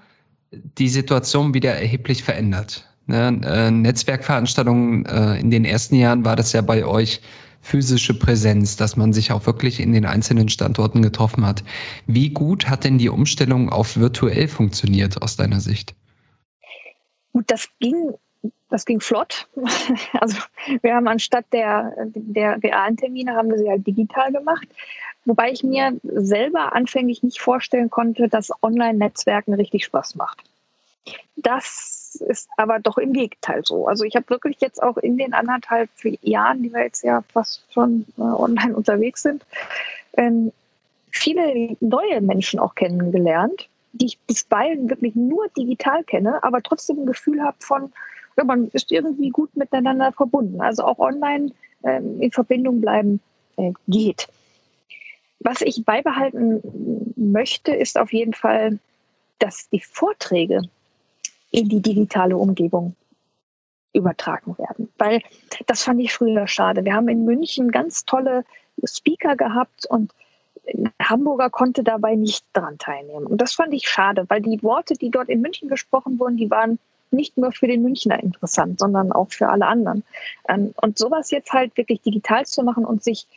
die 0.52 0.90
Situation 0.90 1.54
wieder 1.54 1.74
erheblich 1.76 2.24
verändert. 2.24 2.88
Ne? 3.06 3.40
Äh, 3.44 3.72
Netzwerkveranstaltungen 3.72 5.06
äh, 5.06 5.40
in 5.40 5.52
den 5.52 5.66
ersten 5.66 5.96
Jahren 5.96 6.26
war 6.26 6.36
das 6.36 6.54
ja 6.54 6.62
bei 6.62 6.86
euch 6.86 7.22
physische 7.62 8.18
Präsenz, 8.18 8.78
dass 8.78 8.96
man 8.96 9.14
sich 9.14 9.32
auch 9.32 9.46
wirklich 9.46 9.80
in 9.80 9.94
den 9.94 10.06
einzelnen 10.06 10.50
Standorten 10.50 11.02
getroffen 11.02 11.46
hat. 11.46 11.64
Wie 12.08 12.30
gut 12.30 12.70
hat 12.70 12.84
denn 12.84 12.98
die 12.98 13.10
Umstellung 13.10 13.70
auf 13.70 13.98
virtuell 13.98 14.48
funktioniert 14.48 15.22
aus 15.22 15.36
deiner 15.36 15.60
Sicht? 15.60 15.94
Gut, 17.34 17.46
das 17.48 17.68
ging, 17.80 18.14
das 18.70 18.86
ging 18.86 19.00
flott. 19.00 19.48
Also 20.20 20.38
wir 20.82 20.96
haben 20.96 21.08
anstatt 21.08 21.46
der, 21.52 21.94
der 22.06 22.62
realen 22.62 22.98
Termine 22.98 23.36
haben 23.36 23.50
wir 23.50 23.58
sie 23.58 23.70
halt 23.70 23.86
digital 23.86 24.32
gemacht. 24.32 24.68
Wobei 25.26 25.52
ich 25.52 25.64
mir 25.64 26.00
selber 26.04 26.74
anfänglich 26.74 27.24
nicht 27.24 27.42
vorstellen 27.42 27.90
konnte, 27.90 28.28
dass 28.28 28.52
Online-Netzwerken 28.62 29.54
richtig 29.54 29.86
Spaß 29.86 30.16
macht. 30.16 30.44
Das 31.36 32.18
ist 32.28 32.50
aber 32.58 32.80
doch 32.80 32.98
im 32.98 33.14
Gegenteil 33.14 33.62
so. 33.64 33.88
Also 33.88 34.04
ich 34.04 34.16
habe 34.16 34.30
wirklich 34.30 34.58
jetzt 34.60 34.82
auch 34.82 34.98
in 34.98 35.18
den 35.18 35.34
anderthalb 35.34 35.90
Jahren, 36.22 36.64
die 36.64 36.74
wir 36.74 36.84
jetzt 36.84 37.04
ja 37.04 37.24
fast 37.32 37.64
schon 37.72 38.06
äh, 38.18 38.22
online 38.22 38.76
unterwegs 38.76 39.22
sind, 39.22 39.46
ähm, 40.14 40.52
viele 41.12 41.78
neue 41.80 42.22
Menschen 42.22 42.60
auch 42.60 42.76
kennengelernt, 42.76 43.70
die 43.94 44.08
ich 44.08 44.20
bisweilen 44.20 44.90
wirklich 44.90 45.16
nur 45.16 45.48
digital 45.58 46.04
kenne, 46.04 46.44
aber 46.44 46.62
trotzdem 46.62 47.00
ein 47.00 47.06
Gefühl 47.06 47.42
habe 47.42 47.58
von, 47.60 47.92
ja, 48.40 48.46
man 48.46 48.70
ist 48.70 48.92
irgendwie 48.92 49.30
gut 49.30 49.56
miteinander 49.56 50.12
verbunden. 50.14 50.62
Also 50.62 50.84
auch 50.84 51.00
online 51.00 51.52
ähm, 51.84 52.22
in 52.22 52.32
Verbindung 52.32 52.80
bleiben 52.80 53.20
äh, 53.58 53.74
geht. 53.88 54.28
Was 55.42 55.62
ich 55.62 55.84
beibehalten 55.84 56.62
möchte, 57.16 57.74
ist 57.74 57.98
auf 57.98 58.14
jeden 58.14 58.34
Fall, 58.34 58.80
dass 59.40 59.70
die 59.70 59.82
Vorträge 59.82 60.62
in 61.52 61.68
die 61.68 61.82
digitale 61.82 62.38
Umgebung 62.38 62.96
übertragen 63.94 64.58
werden. 64.58 64.90
Weil 64.98 65.22
das 65.66 65.84
fand 65.84 66.00
ich 66.00 66.14
früher 66.14 66.48
schade. 66.48 66.86
Wir 66.86 66.94
haben 66.94 67.10
in 67.10 67.26
München 67.26 67.72
ganz 67.72 68.06
tolle 68.06 68.46
Speaker 68.86 69.36
gehabt 69.36 69.86
und 69.90 70.14
ein 70.68 70.92
Hamburger 71.02 71.50
konnte 71.50 71.84
dabei 71.84 72.16
nicht 72.16 72.46
daran 72.54 72.78
teilnehmen. 72.78 73.26
Und 73.26 73.42
das 73.42 73.54
fand 73.54 73.74
ich 73.74 73.90
schade, 73.90 74.26
weil 74.30 74.42
die 74.42 74.62
Worte, 74.62 74.94
die 74.94 75.10
dort 75.10 75.28
in 75.28 75.42
München 75.42 75.68
gesprochen 75.68 76.20
wurden, 76.20 76.38
die 76.38 76.52
waren 76.52 76.80
nicht 77.12 77.38
nur 77.38 77.52
für 77.52 77.68
den 77.68 77.82
Münchner 77.82 78.22
interessant, 78.22 78.80
sondern 78.80 79.12
auch 79.12 79.32
für 79.32 79.50
alle 79.50 79.68
anderen. 79.68 80.04
Ähm, 80.48 80.74
und 80.82 80.98
sowas 80.98 81.32
jetzt 81.32 81.52
halt 81.52 81.76
wirklich 81.78 82.02
digital 82.02 82.46
zu 82.46 82.64
machen 82.64 82.86
und 82.86 83.04
sich 83.04 83.28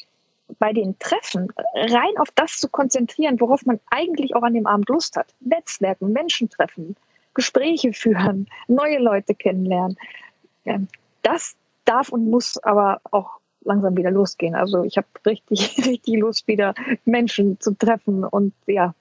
bei 0.59 0.73
den 0.73 0.99
Treffen 0.99 1.49
rein 1.75 2.17
auf 2.19 2.29
das 2.35 2.59
zu 2.59 2.69
konzentrieren, 2.69 3.41
worauf 3.41 3.65
man 3.65 3.81
eigentlich 3.91 4.35
auch 4.35 4.43
an 4.43 4.55
dem 4.55 4.67
Abend 4.67 4.89
Lust 4.89 5.17
hat. 5.17 5.35
Netzwerken, 5.41 6.13
Menschen 6.13 6.51
treffen, 6.51 6.97
Gespräche 7.35 7.93
führen, 7.93 8.47
neue 8.69 8.99
Leute 8.99 9.35
kennenlernen. 9.35 9.97
Das 11.23 11.57
darf 11.85 12.11
und 12.11 12.31
muss 12.31 12.59
aber 12.59 13.01
auch 13.11 13.39
langsam 13.65 13.97
wieder 13.97 14.11
losgehen. 14.11 14.55
Also 14.55 14.83
ich 14.85 14.97
habe 14.97 15.07
richtig, 15.27 15.77
richtig 15.87 16.19
Lust, 16.19 16.47
wieder 16.49 16.75
Menschen 17.05 17.59
zu 17.61 17.77
treffen 17.77 18.25
und 18.25 18.53
ja, 18.67 18.95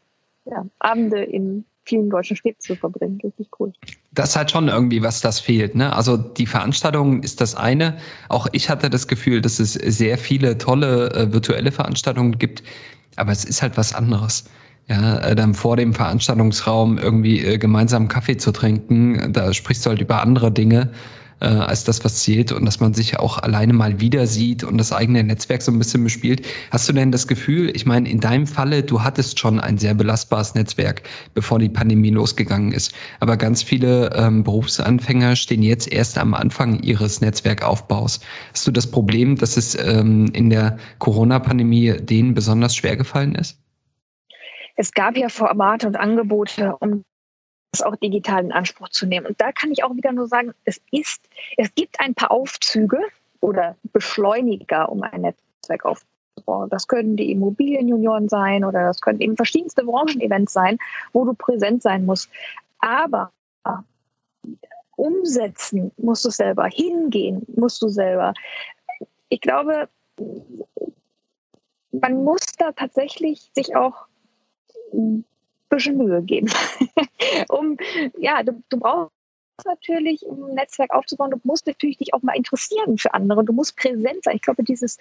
ja, 0.45 0.65
Abende 0.79 1.23
in 1.23 1.65
vielen 1.85 2.09
deutschen 2.09 2.35
Städten 2.37 2.59
zu 2.59 2.75
verbringen. 2.75 3.19
Richtig 3.23 3.47
cool. 3.59 3.73
Das 4.11 4.29
ist 4.29 4.35
halt 4.35 4.51
schon 4.51 4.67
irgendwie, 4.67 5.01
was 5.01 5.21
das 5.21 5.39
fehlt. 5.39 5.75
Ne? 5.75 5.93
Also 5.93 6.17
die 6.17 6.45
Veranstaltung 6.45 7.23
ist 7.23 7.41
das 7.41 7.55
eine. 7.55 7.97
Auch 8.29 8.47
ich 8.51 8.69
hatte 8.69 8.89
das 8.89 9.07
Gefühl, 9.07 9.41
dass 9.41 9.59
es 9.59 9.73
sehr 9.73 10.17
viele 10.17 10.57
tolle 10.57 11.11
äh, 11.13 11.33
virtuelle 11.33 11.71
Veranstaltungen 11.71 12.37
gibt, 12.37 12.63
aber 13.15 13.31
es 13.31 13.45
ist 13.45 13.61
halt 13.61 13.77
was 13.77 13.93
anderes 13.93 14.45
ja, 14.87 15.19
äh, 15.19 15.35
dann 15.35 15.53
vor 15.53 15.77
dem 15.77 15.93
Veranstaltungsraum 15.93 16.97
irgendwie 16.97 17.39
äh, 17.39 17.57
gemeinsam 17.57 18.07
Kaffee 18.07 18.37
zu 18.37 18.51
trinken, 18.51 19.31
da 19.31 19.53
sprichst 19.53 19.85
du 19.85 19.89
halt 19.91 20.01
über 20.01 20.21
andere 20.21 20.51
Dinge 20.51 20.91
äh, 21.41 21.45
als 21.45 21.83
das, 21.83 22.03
was 22.05 22.23
zählt 22.23 22.51
und 22.51 22.65
dass 22.65 22.79
man 22.79 22.93
sich 22.93 23.19
auch 23.19 23.37
alleine 23.39 23.73
mal 23.73 23.99
wieder 23.99 24.27
sieht 24.27 24.63
und 24.63 24.77
das 24.77 24.93
eigene 24.93 25.23
Netzwerk 25.23 25.61
so 25.61 25.71
ein 25.71 25.79
bisschen 25.79 26.03
bespielt. 26.03 26.45
Hast 26.71 26.87
du 26.87 26.93
denn 26.93 27.11
das 27.11 27.27
Gefühl, 27.27 27.71
ich 27.75 27.85
meine, 27.85 28.09
in 28.09 28.19
deinem 28.19 28.47
Falle, 28.47 28.83
du 28.83 29.03
hattest 29.03 29.39
schon 29.39 29.59
ein 29.59 29.77
sehr 29.77 29.93
belastbares 29.93 30.55
Netzwerk, 30.55 31.03
bevor 31.33 31.59
die 31.59 31.69
Pandemie 31.69 32.11
losgegangen 32.11 32.71
ist, 32.71 32.93
aber 33.19 33.37
ganz 33.37 33.63
viele 33.63 34.11
ähm, 34.15 34.43
Berufsanfänger 34.43 35.35
stehen 35.35 35.63
jetzt 35.63 35.91
erst 35.91 36.17
am 36.17 36.33
Anfang 36.33 36.79
ihres 36.81 37.21
Netzwerkaufbaus. 37.21 38.19
Hast 38.53 38.67
du 38.67 38.71
das 38.71 38.89
Problem, 38.89 39.35
dass 39.35 39.57
es 39.57 39.75
ähm, 39.75 40.27
in 40.33 40.49
der 40.49 40.77
Corona-Pandemie 40.99 41.97
denen 42.01 42.33
besonders 42.33 42.75
schwer 42.75 42.95
gefallen 42.95 43.35
ist? 43.35 43.61
es 44.75 44.93
gab 44.93 45.15
ja 45.15 45.29
Formate 45.29 45.87
und 45.87 45.95
Angebote, 45.95 46.75
um 46.79 47.03
das 47.71 47.81
auch 47.81 47.95
digital 47.95 48.43
in 48.43 48.51
Anspruch 48.51 48.89
zu 48.89 49.05
nehmen. 49.05 49.25
Und 49.25 49.39
da 49.39 49.51
kann 49.51 49.71
ich 49.71 49.83
auch 49.83 49.95
wieder 49.95 50.11
nur 50.11 50.27
sagen, 50.27 50.53
es 50.65 50.81
ist, 50.91 51.21
es 51.57 51.73
gibt 51.73 51.99
ein 51.99 52.13
paar 52.13 52.31
Aufzüge 52.31 52.99
oder 53.39 53.75
Beschleuniger, 53.93 54.89
um 54.89 55.03
ein 55.03 55.21
Netzwerk 55.21 55.85
aufzubauen. 55.85 56.69
Das 56.69 56.87
können 56.87 57.15
die 57.15 57.31
Immobilienjunioren 57.31 58.29
sein 58.29 58.65
oder 58.65 58.85
das 58.85 59.01
können 59.01 59.21
eben 59.21 59.35
verschiedenste 59.35 59.83
Branchenevents 59.83 60.53
sein, 60.53 60.77
wo 61.13 61.25
du 61.25 61.33
präsent 61.33 61.81
sein 61.81 62.05
musst. 62.05 62.29
Aber 62.79 63.31
umsetzen 64.97 65.91
musst 65.97 66.25
du 66.25 66.29
selber, 66.29 66.65
hingehen 66.67 67.45
musst 67.55 67.81
du 67.81 67.87
selber. 67.87 68.33
Ich 69.29 69.41
glaube, 69.41 69.87
man 71.91 72.23
muss 72.23 72.41
da 72.57 72.71
tatsächlich 72.71 73.49
sich 73.55 73.75
auch 73.75 74.05
bisschen 75.71 75.97
Mühe 75.97 76.21
geben. 76.21 76.49
um, 77.49 77.77
ja, 78.17 78.43
du, 78.43 78.61
du 78.69 78.77
brauchst 78.77 79.11
natürlich, 79.65 80.25
um 80.25 80.43
ein 80.45 80.55
Netzwerk 80.55 80.91
aufzubauen, 80.91 81.31
du 81.31 81.39
musst 81.43 81.67
natürlich 81.67 81.97
dich 81.97 82.13
auch 82.13 82.21
mal 82.21 82.35
interessieren 82.35 82.97
für 82.97 83.13
andere. 83.13 83.43
Du 83.43 83.53
musst 83.53 83.77
präsent 83.77 84.23
sein. 84.23 84.35
Ich 84.35 84.41
glaube, 84.41 84.63
dieses 84.63 84.97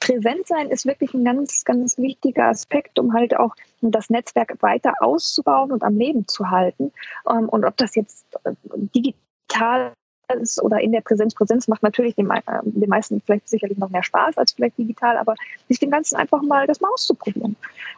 Präsentsein 0.00 0.70
ist 0.70 0.86
wirklich 0.86 1.12
ein 1.14 1.24
ganz, 1.24 1.64
ganz 1.64 1.98
wichtiger 1.98 2.46
Aspekt, 2.46 2.98
um 2.98 3.12
halt 3.12 3.36
auch 3.36 3.54
das 3.82 4.10
Netzwerk 4.10 4.56
weiter 4.62 4.94
auszubauen 5.00 5.72
und 5.72 5.82
am 5.82 5.96
Leben 5.96 6.26
zu 6.26 6.50
halten. 6.50 6.92
Ähm, 7.28 7.48
und 7.48 7.64
ob 7.64 7.76
das 7.76 7.94
jetzt 7.94 8.26
äh, 8.44 8.52
digital 8.94 9.92
ist 10.34 10.62
oder 10.62 10.80
in 10.80 10.92
der 10.92 11.00
Präsenz. 11.00 11.34
Präsenz 11.34 11.68
macht 11.68 11.82
natürlich 11.82 12.14
den, 12.14 12.30
äh, 12.30 12.40
den 12.64 12.88
meisten 12.88 13.20
vielleicht 13.20 13.48
sicherlich 13.48 13.78
noch 13.78 13.90
mehr 13.90 14.02
Spaß 14.02 14.38
als 14.38 14.52
vielleicht 14.52 14.78
digital, 14.78 15.16
aber 15.16 15.34
sich 15.68 15.78
dem 15.78 15.90
Ganzen 15.90 16.16
einfach 16.16 16.42
mal 16.42 16.66
das 16.66 16.80
mal 16.80 16.90
auszuprobieren. 16.90 17.56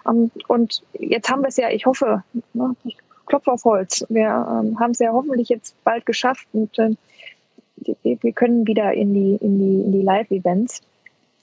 Ähm, 0.08 0.30
und 0.48 0.82
jetzt 0.98 1.30
haben 1.30 1.42
wir 1.42 1.48
es 1.48 1.56
ja, 1.56 1.70
ich 1.70 1.86
hoffe, 1.86 2.22
ne, 2.54 2.74
ich 2.84 2.96
klopfe 3.26 3.52
auf 3.52 3.64
Holz, 3.64 4.04
wir 4.08 4.26
ähm, 4.26 4.78
haben 4.78 4.90
es 4.92 4.98
ja 4.98 5.12
hoffentlich 5.12 5.48
jetzt 5.48 5.74
bald 5.84 6.06
geschafft 6.06 6.46
und 6.52 6.78
äh, 6.78 6.94
wir 8.02 8.32
können 8.32 8.66
wieder 8.66 8.92
in 8.92 9.12
die, 9.12 9.36
in 9.44 9.58
die, 9.58 9.82
in 9.82 9.92
die 9.92 10.02
Live-Events. 10.02 10.82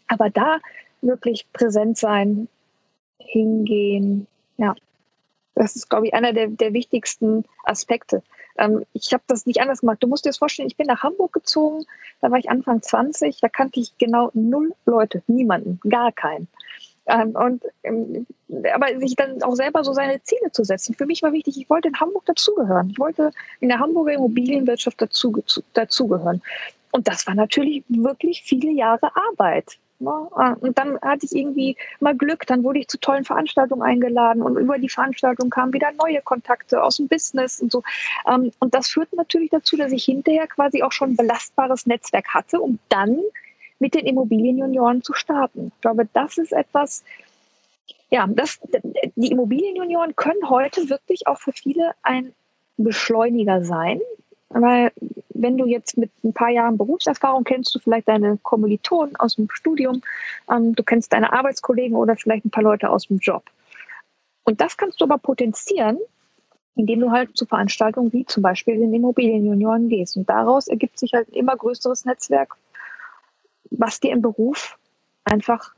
Aber 0.08 0.30
da 0.30 0.60
wirklich 1.02 1.46
präsent 1.52 1.98
sein, 1.98 2.48
hingehen, 3.20 4.28
ja, 4.58 4.76
das 5.56 5.76
ist, 5.76 5.90
glaube 5.90 6.08
ich, 6.08 6.14
einer 6.14 6.34
der, 6.34 6.48
der 6.48 6.74
wichtigsten 6.74 7.44
Aspekte. 7.66 8.24
Ähm, 8.60 8.86
ich 8.94 9.14
habe 9.14 9.24
das 9.28 9.46
nicht 9.46 9.62
anders 9.62 9.80
gemacht. 9.80 9.98
Du 10.02 10.08
musst 10.08 10.26
dir 10.26 10.30
das 10.30 10.38
vorstellen, 10.38 10.68
ich 10.68 10.78
bin 10.78 10.88
nach 10.88 11.02
Hamburg 11.02 11.34
gezogen, 11.34 11.86
da 12.22 12.30
war 12.30 12.38
ich 12.38 12.50
Anfang 12.50 12.82
20, 12.82 13.40
da 13.40 13.48
kannte 13.48 13.80
ich 13.80 13.98
genau 13.98 14.30
null 14.34 14.74
Leute, 14.86 15.24
niemanden, 15.28 15.80
gar 15.90 16.12
keinen. 16.12 16.48
Ähm, 17.08 17.32
und, 17.32 17.64
ähm, 17.84 18.28
aber 18.72 19.00
sich 19.00 19.16
dann 19.16 19.42
auch 19.42 19.56
selber 19.56 19.84
so 19.84 19.94
seine 19.94 20.22
Ziele 20.24 20.52
zu 20.52 20.64
setzen. 20.64 20.94
Für 20.94 21.06
mich 21.06 21.24
war 21.24 21.32
wichtig, 21.32 21.58
ich 21.58 21.70
wollte 21.70 21.88
in 21.88 22.00
Hamburg 22.00 22.26
dazugehören. 22.26 22.90
Ich 22.92 23.00
wollte 23.00 23.32
in 23.62 23.70
der 23.70 23.80
Hamburger 23.80 24.14
Immobilienwirtschaft 24.14 25.02
dazu, 25.02 25.42
dazugehören. 25.74 26.42
Und 26.92 27.08
das 27.08 27.26
war 27.26 27.36
natürlich 27.36 27.84
wirklich 27.88 28.44
viele 28.44 28.72
Jahre 28.72 29.10
Arbeit. 29.32 29.78
Ne? 30.00 30.30
Ah, 30.36 30.56
und 30.60 30.78
dann 30.78 31.00
hatte 31.02 31.26
ich 31.26 31.36
irgendwie 31.36 31.76
mal 32.00 32.16
Glück, 32.16 32.48
dann 32.48 32.64
wurde 32.64 32.80
ich 32.80 32.88
zu 32.88 33.00
tollen 33.00 33.26
Veranstaltungen 33.26 33.82
eingeladen 33.82 34.42
und 34.42 34.58
über 34.58 34.78
die 34.80 34.90
Veranstaltung 34.90 35.50
kamen 35.50 35.74
wieder 35.74 35.92
neue 35.92 36.22
Kontakte 36.22 36.82
aus 36.82 36.98
dem 36.98 37.08
Business 37.08 37.62
und 37.62 37.72
so. 37.72 37.84
Ähm, 38.28 38.52
und 38.60 38.74
das 38.74 38.90
führt 38.90 39.12
natürlich 39.14 39.50
dazu, 39.50 39.76
dass 39.76 39.92
ich 39.92 40.06
hinterher 40.06 40.48
quasi 40.48 40.84
auch 40.84 40.94
schon 40.94 41.12
ein 41.12 41.18
belastbares 41.18 41.86
Netzwerk 41.86 42.34
hatte, 42.34 42.62
um 42.62 42.80
dann 42.88 43.20
mit 43.80 43.94
den 43.94 44.06
Immobilienjunioren 44.06 45.04
zu 45.04 45.14
starten. 45.14 45.72
Ich 45.76 45.82
glaube, 45.82 46.08
das 46.14 46.38
ist 46.38 46.54
etwas, 46.54 47.04
ja, 48.10 48.28
das, 48.28 48.60
die 49.16 49.32
Immobilienjunioren 49.32 50.16
können 50.16 50.50
heute 50.50 50.90
wirklich 50.90 51.28
auch 51.28 51.40
für 51.40 51.52
viele 51.52 51.92
ein 52.04 52.34
Beschleuniger 52.78 53.64
sein, 53.64 54.00
weil 54.50 54.92
wenn 55.42 55.58
du 55.58 55.66
jetzt 55.66 55.98
mit 55.98 56.12
ein 56.24 56.34
paar 56.34 56.50
Jahren 56.50 56.78
Berufserfahrung 56.78 57.44
kennst 57.44 57.74
du 57.74 57.80
vielleicht 57.80 58.08
deine 58.08 58.38
Kommilitonen 58.44 59.16
aus 59.16 59.36
dem 59.36 59.50
Studium, 59.52 60.02
ähm, 60.52 60.76
du 60.76 60.84
kennst 60.84 61.14
deine 61.14 61.32
Arbeitskollegen 61.32 61.96
oder 61.96 62.16
vielleicht 62.16 62.46
ein 62.46 62.52
paar 62.52 62.64
Leute 62.64 62.90
aus 62.90 63.08
dem 63.08 63.18
Job. 63.18 63.44
Und 64.44 64.62
das 64.62 64.78
kannst 64.78 65.00
du 65.00 65.06
aber 65.06 65.18
potenzieren, 65.18 65.98
indem 66.76 67.00
du 67.00 67.12
halt 67.12 67.36
zu 67.38 67.46
Veranstaltungen 67.46 68.12
wie 68.14 68.26
zum 68.26 68.44
Beispiel 68.44 68.78
den 68.78 68.94
Immobilienjunioren 68.94 69.90
gehst. 69.90 70.18
Und 70.18 70.30
daraus 70.30 70.68
ergibt 70.68 71.00
sich 71.00 71.14
halt 71.14 71.30
ein 71.30 71.36
immer 71.36 71.56
größeres 71.56 72.06
Netzwerk, 72.06 72.56
was 73.72 74.00
dir 74.00 74.12
im 74.12 74.22
Beruf 74.22 74.78
einfach 75.24 75.74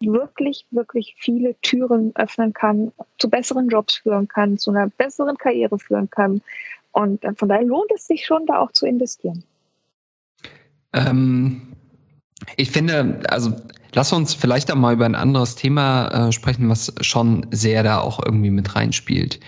wirklich, 0.00 0.66
wirklich 0.70 1.14
viele 1.18 1.54
Türen 1.60 2.12
öffnen 2.16 2.52
kann, 2.52 2.92
zu 3.18 3.28
besseren 3.28 3.68
Jobs 3.68 3.96
führen 3.96 4.28
kann, 4.28 4.58
zu 4.58 4.70
einer 4.70 4.88
besseren 4.88 5.36
Karriere 5.36 5.78
führen 5.78 6.10
kann. 6.10 6.42
Und 6.92 7.24
von 7.36 7.48
daher 7.48 7.64
lohnt 7.64 7.90
es 7.94 8.06
sich 8.06 8.26
schon, 8.26 8.46
da 8.46 8.58
auch 8.58 8.72
zu 8.72 8.86
investieren. 8.86 9.44
Ähm, 10.92 11.62
ich 12.56 12.70
finde, 12.70 13.20
also 13.28 13.52
lass 13.94 14.12
uns 14.12 14.34
vielleicht 14.34 14.72
auch 14.72 14.76
mal 14.76 14.94
über 14.94 15.04
ein 15.04 15.14
anderes 15.14 15.54
Thema 15.54 16.28
äh, 16.28 16.32
sprechen, 16.32 16.68
was 16.68 16.92
schon 17.00 17.46
sehr 17.50 17.82
da 17.82 18.00
auch 18.00 18.20
irgendwie 18.24 18.50
mit 18.50 18.74
reinspielt. 18.74 19.40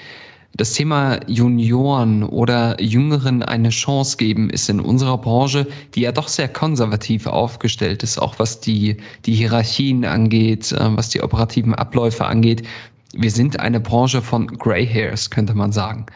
Das 0.55 0.75
Thema 0.75 1.19
Junioren 1.29 2.23
oder 2.25 2.79
Jüngeren 2.79 3.43
eine 3.43 3.71
Chance 3.71 4.19
geben 4.19 4.51
ist 4.51 4.69
in 4.69 4.81
unserer 4.81 5.17
Branche, 5.17 5.67
die 5.95 6.03
ja 6.03 6.13
doch 6.13 6.29
sehr 6.29 6.49
konservativ 6.49 7.27
aufgestellt 7.27 8.03
ist, 8.03 8.19
auch 8.19 8.39
was 8.39 8.61
die, 8.61 8.99
die 9.25 9.33
Hierarchien 9.33 10.05
angeht, 10.05 10.73
äh, 10.73 10.97
was 10.97 11.09
die 11.09 11.23
operativen 11.23 11.75
Abläufe 11.75 12.27
angeht. 12.27 12.67
Wir 13.15 13.31
sind 13.31 13.61
eine 13.61 13.81
Branche 13.81 14.21
von 14.21 14.47
Grey 14.47 14.87
Hairs, 14.87 15.31
könnte 15.31 15.55
man 15.55 15.73
sagen. 15.73 16.07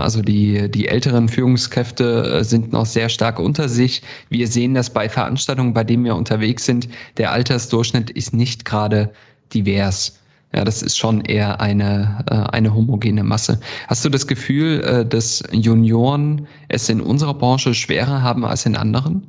Also 0.00 0.22
die, 0.22 0.70
die 0.70 0.88
älteren 0.88 1.28
Führungskräfte 1.28 2.38
äh, 2.40 2.44
sind 2.44 2.72
noch 2.72 2.86
sehr 2.86 3.08
stark 3.08 3.38
unter 3.38 3.68
sich. 3.68 4.02
Wir 4.28 4.46
sehen 4.46 4.74
das 4.74 4.90
bei 4.90 5.08
Veranstaltungen, 5.08 5.74
bei 5.74 5.84
denen 5.84 6.04
wir 6.04 6.16
unterwegs 6.16 6.64
sind. 6.64 6.88
Der 7.16 7.32
Altersdurchschnitt 7.32 8.10
ist 8.10 8.32
nicht 8.32 8.64
gerade 8.64 9.12
divers. 9.52 10.18
Ja, 10.54 10.64
das 10.64 10.82
ist 10.82 10.98
schon 10.98 11.22
eher 11.22 11.60
eine, 11.60 12.24
äh, 12.30 12.34
eine 12.54 12.74
homogene 12.74 13.24
Masse. 13.24 13.58
Hast 13.88 14.04
du 14.04 14.10
das 14.10 14.26
Gefühl, 14.26 14.82
äh, 14.82 15.06
dass 15.06 15.42
Junioren 15.50 16.46
es 16.68 16.88
in 16.88 17.00
unserer 17.00 17.34
Branche 17.34 17.72
schwerer 17.72 18.22
haben 18.22 18.44
als 18.44 18.66
in 18.66 18.76
anderen? 18.76 19.26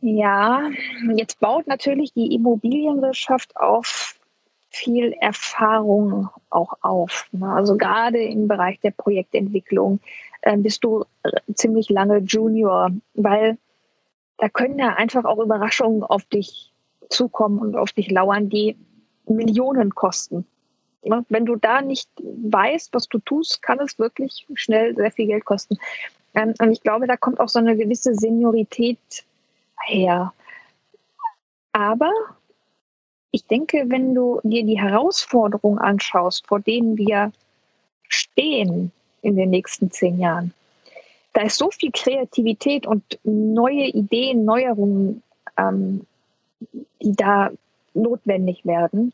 Ja, 0.00 0.62
jetzt 1.16 1.40
baut 1.40 1.66
natürlich 1.66 2.12
die 2.12 2.34
Immobilienwirtschaft 2.34 3.56
auf 3.56 4.17
viel 4.70 5.14
Erfahrung 5.20 6.28
auch 6.50 6.74
auf. 6.82 7.26
Ne? 7.32 7.50
Also 7.50 7.76
gerade 7.76 8.18
im 8.18 8.48
Bereich 8.48 8.80
der 8.80 8.90
Projektentwicklung 8.90 10.00
äh, 10.42 10.56
bist 10.56 10.84
du 10.84 11.04
ziemlich 11.54 11.88
lange 11.88 12.18
Junior, 12.18 12.90
weil 13.14 13.58
da 14.38 14.48
können 14.48 14.78
ja 14.78 14.94
einfach 14.94 15.24
auch 15.24 15.38
Überraschungen 15.38 16.02
auf 16.02 16.24
dich 16.24 16.72
zukommen 17.08 17.58
und 17.58 17.76
auf 17.76 17.92
dich 17.92 18.10
lauern, 18.10 18.48
die 18.48 18.76
Millionen 19.26 19.94
kosten. 19.94 20.46
Wenn 21.02 21.46
du 21.46 21.56
da 21.56 21.80
nicht 21.80 22.10
weißt, 22.18 22.92
was 22.92 23.08
du 23.08 23.18
tust, 23.20 23.62
kann 23.62 23.78
es 23.80 23.98
wirklich 23.98 24.46
schnell 24.54 24.94
sehr 24.94 25.10
viel 25.10 25.26
Geld 25.26 25.44
kosten. 25.44 25.78
Ähm, 26.34 26.54
und 26.60 26.72
ich 26.72 26.82
glaube, 26.82 27.06
da 27.06 27.16
kommt 27.16 27.40
auch 27.40 27.48
so 27.48 27.58
eine 27.58 27.76
gewisse 27.76 28.14
Seniorität 28.14 28.98
her. 29.86 30.32
Aber 31.72 32.12
ich 33.38 33.46
denke, 33.46 33.84
wenn 33.86 34.16
du 34.16 34.40
dir 34.42 34.64
die 34.64 34.80
Herausforderungen 34.80 35.78
anschaust, 35.78 36.44
vor 36.48 36.58
denen 36.58 36.98
wir 36.98 37.30
stehen 38.08 38.90
in 39.22 39.36
den 39.36 39.50
nächsten 39.50 39.92
zehn 39.92 40.18
Jahren, 40.18 40.52
da 41.34 41.42
ist 41.42 41.58
so 41.58 41.70
viel 41.70 41.92
Kreativität 41.92 42.84
und 42.84 43.04
neue 43.22 43.86
Ideen, 43.86 44.44
Neuerungen 44.44 45.22
ähm, 45.56 46.04
die 47.00 47.12
da 47.12 47.50
notwendig 47.94 48.66
werden, 48.66 49.12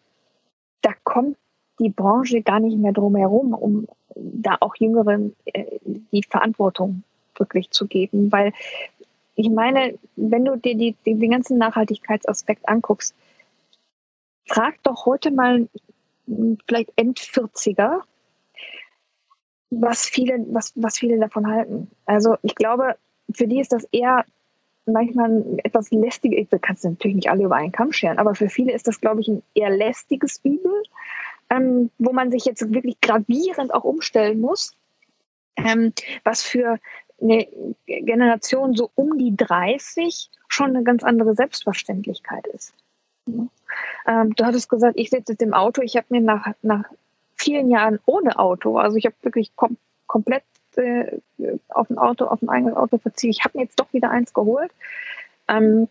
da 0.80 0.92
kommt 1.02 1.37
die 1.78 1.90
Branche 1.90 2.40
gar 2.40 2.60
nicht 2.60 2.78
mehr 2.78 2.92
drum 2.92 3.16
herum, 3.16 3.52
um 3.52 3.87
da 4.14 4.56
auch 4.60 4.74
Jüngeren 4.76 5.37
äh, 5.44 5.64
die 6.12 6.22
Verantwortung 6.22 7.02
wirklich 7.37 7.70
zu 7.70 7.87
geben. 7.87 8.32
Weil 8.32 8.54
ich 9.34 9.50
meine, 9.50 9.98
wenn 10.16 10.46
du 10.46 10.56
dir 10.56 10.76
die, 10.76 10.94
den 11.04 11.30
ganzen 11.30 11.58
Nachhaltigkeitsaspekt 11.58 12.66
anguckst, 12.66 13.14
frag 14.46 14.83
doch 14.83 15.07
heute 15.07 15.30
mal 15.30 15.68
vielleicht 16.66 16.92
End-40er, 16.96 18.00
was 19.70 20.07
viele, 20.07 20.44
was, 20.48 20.72
was 20.76 20.98
viele 20.98 21.18
davon 21.18 21.46
halten. 21.46 21.90
Also 22.07 22.37
ich 22.42 22.54
glaube, 22.54 22.96
für 23.33 23.46
die 23.46 23.61
ist 23.61 23.72
das 23.72 23.85
eher 23.92 24.24
manchmal 24.87 25.44
etwas 25.64 25.90
lästige, 25.90 26.37
ich 26.37 26.48
kann 26.50 26.76
es 26.76 26.85
natürlich 26.85 27.16
nicht 27.16 27.30
alle 27.30 27.44
über 27.44 27.57
einen 27.57 27.72
Kamm 27.72 27.92
scheren, 27.92 28.18
aber 28.18 28.35
für 28.35 28.48
viele 28.48 28.72
ist 28.72 28.87
das, 28.87 29.00
glaube 29.00 29.20
ich, 29.20 29.28
ein 29.28 29.42
eher 29.54 29.70
lästiges 29.70 30.40
Übel, 30.44 30.83
ähm, 31.50 31.90
wo 31.98 32.12
man 32.12 32.30
sich 32.30 32.44
jetzt 32.44 32.72
wirklich 32.72 33.00
gravierend 33.00 33.72
auch 33.72 33.85
umstellen 33.85 34.40
muss, 34.40 34.76
ähm, 35.57 35.92
was 36.22 36.42
für 36.42 36.78
eine 37.20 37.46
Generation 37.87 38.74
so 38.74 38.90
um 38.94 39.16
die 39.18 39.35
30 39.37 40.30
schon 40.48 40.70
eine 40.70 40.85
ganz 40.85 41.02
andere 41.02 41.35
Selbstverständlichkeit 41.35 42.46
ist. 42.48 42.74
Ähm, 44.06 44.34
du 44.34 44.44
hattest 44.44 44.68
gesagt, 44.68 44.98
ich 44.98 45.10
sitze 45.10 45.32
jetzt 45.32 45.42
im 45.42 45.54
Auto, 45.54 45.82
ich 45.82 45.96
habe 45.96 46.06
mir 46.10 46.20
nach, 46.20 46.48
nach 46.62 46.84
vielen 47.36 47.70
Jahren 47.70 47.98
ohne 48.06 48.38
Auto, 48.38 48.78
also 48.78 48.96
ich 48.96 49.06
habe 49.06 49.16
wirklich 49.22 49.54
kom 49.56 49.76
komplett 50.06 50.44
äh, 50.76 51.18
auf 51.68 51.90
ein 51.90 51.98
Auto, 51.98 52.26
auf 52.26 52.42
ein 52.42 52.48
eigenes 52.48 52.76
Auto 52.76 52.98
verziehe. 52.98 53.30
Ich 53.30 53.44
habe 53.44 53.58
mir 53.58 53.64
jetzt 53.64 53.80
doch 53.80 53.92
wieder 53.92 54.10
eins 54.10 54.32
geholt. 54.32 54.70
Ähm, 55.48 55.88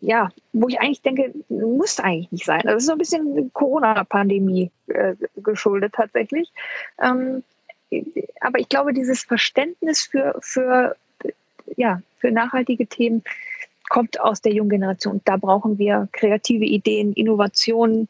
ja, 0.00 0.30
wo 0.52 0.68
ich 0.68 0.80
eigentlich 0.80 1.02
denke, 1.02 1.34
muss 1.48 1.98
eigentlich 1.98 2.30
nicht 2.32 2.44
sein. 2.44 2.62
Das 2.64 2.76
ist 2.76 2.86
so 2.86 2.92
ein 2.92 2.98
bisschen 2.98 3.52
Corona-Pandemie 3.52 4.70
äh, 4.88 5.14
geschuldet 5.36 5.94
tatsächlich. 5.94 6.50
Ähm, 7.00 7.42
aber 8.40 8.58
ich 8.58 8.68
glaube, 8.68 8.92
dieses 8.92 9.22
Verständnis 9.22 10.02
für, 10.02 10.36
für, 10.40 10.96
ja, 11.76 12.00
für 12.18 12.30
nachhaltige 12.30 12.86
Themen 12.86 13.22
kommt 13.92 14.18
aus 14.18 14.40
der 14.40 14.54
jungen 14.54 14.70
Generation. 14.70 15.20
Da 15.26 15.36
brauchen 15.36 15.76
wir 15.78 16.08
kreative 16.12 16.64
Ideen, 16.64 17.12
Innovationen. 17.12 18.08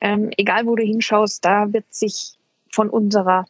Ähm, 0.00 0.30
egal, 0.36 0.64
wo 0.64 0.76
du 0.76 0.84
hinschaust, 0.84 1.44
da 1.44 1.72
wird 1.72 1.86
sich 1.90 2.34
von 2.72 2.88
unserer 2.88 3.44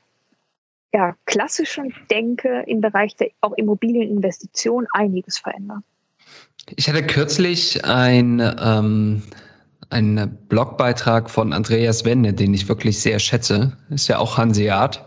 ja, 0.94 1.14
klassischen 1.26 1.92
Denke 2.10 2.64
im 2.66 2.80
Bereich 2.80 3.16
der 3.16 3.28
auch 3.42 3.52
Immobilieninvestition 3.52 4.86
einiges 4.92 5.36
verändern. 5.36 5.84
Ich 6.76 6.88
hatte 6.88 7.06
kürzlich 7.06 7.84
ein, 7.84 8.40
ähm, 8.40 9.22
einen 9.90 10.38
Blogbeitrag 10.48 11.28
von 11.28 11.52
Andreas 11.52 12.06
Wende, 12.06 12.32
den 12.32 12.54
ich 12.54 12.66
wirklich 12.66 12.98
sehr 12.98 13.18
schätze, 13.18 13.76
ist 13.90 14.08
ja 14.08 14.16
auch 14.18 14.38
Hanseat, 14.38 15.04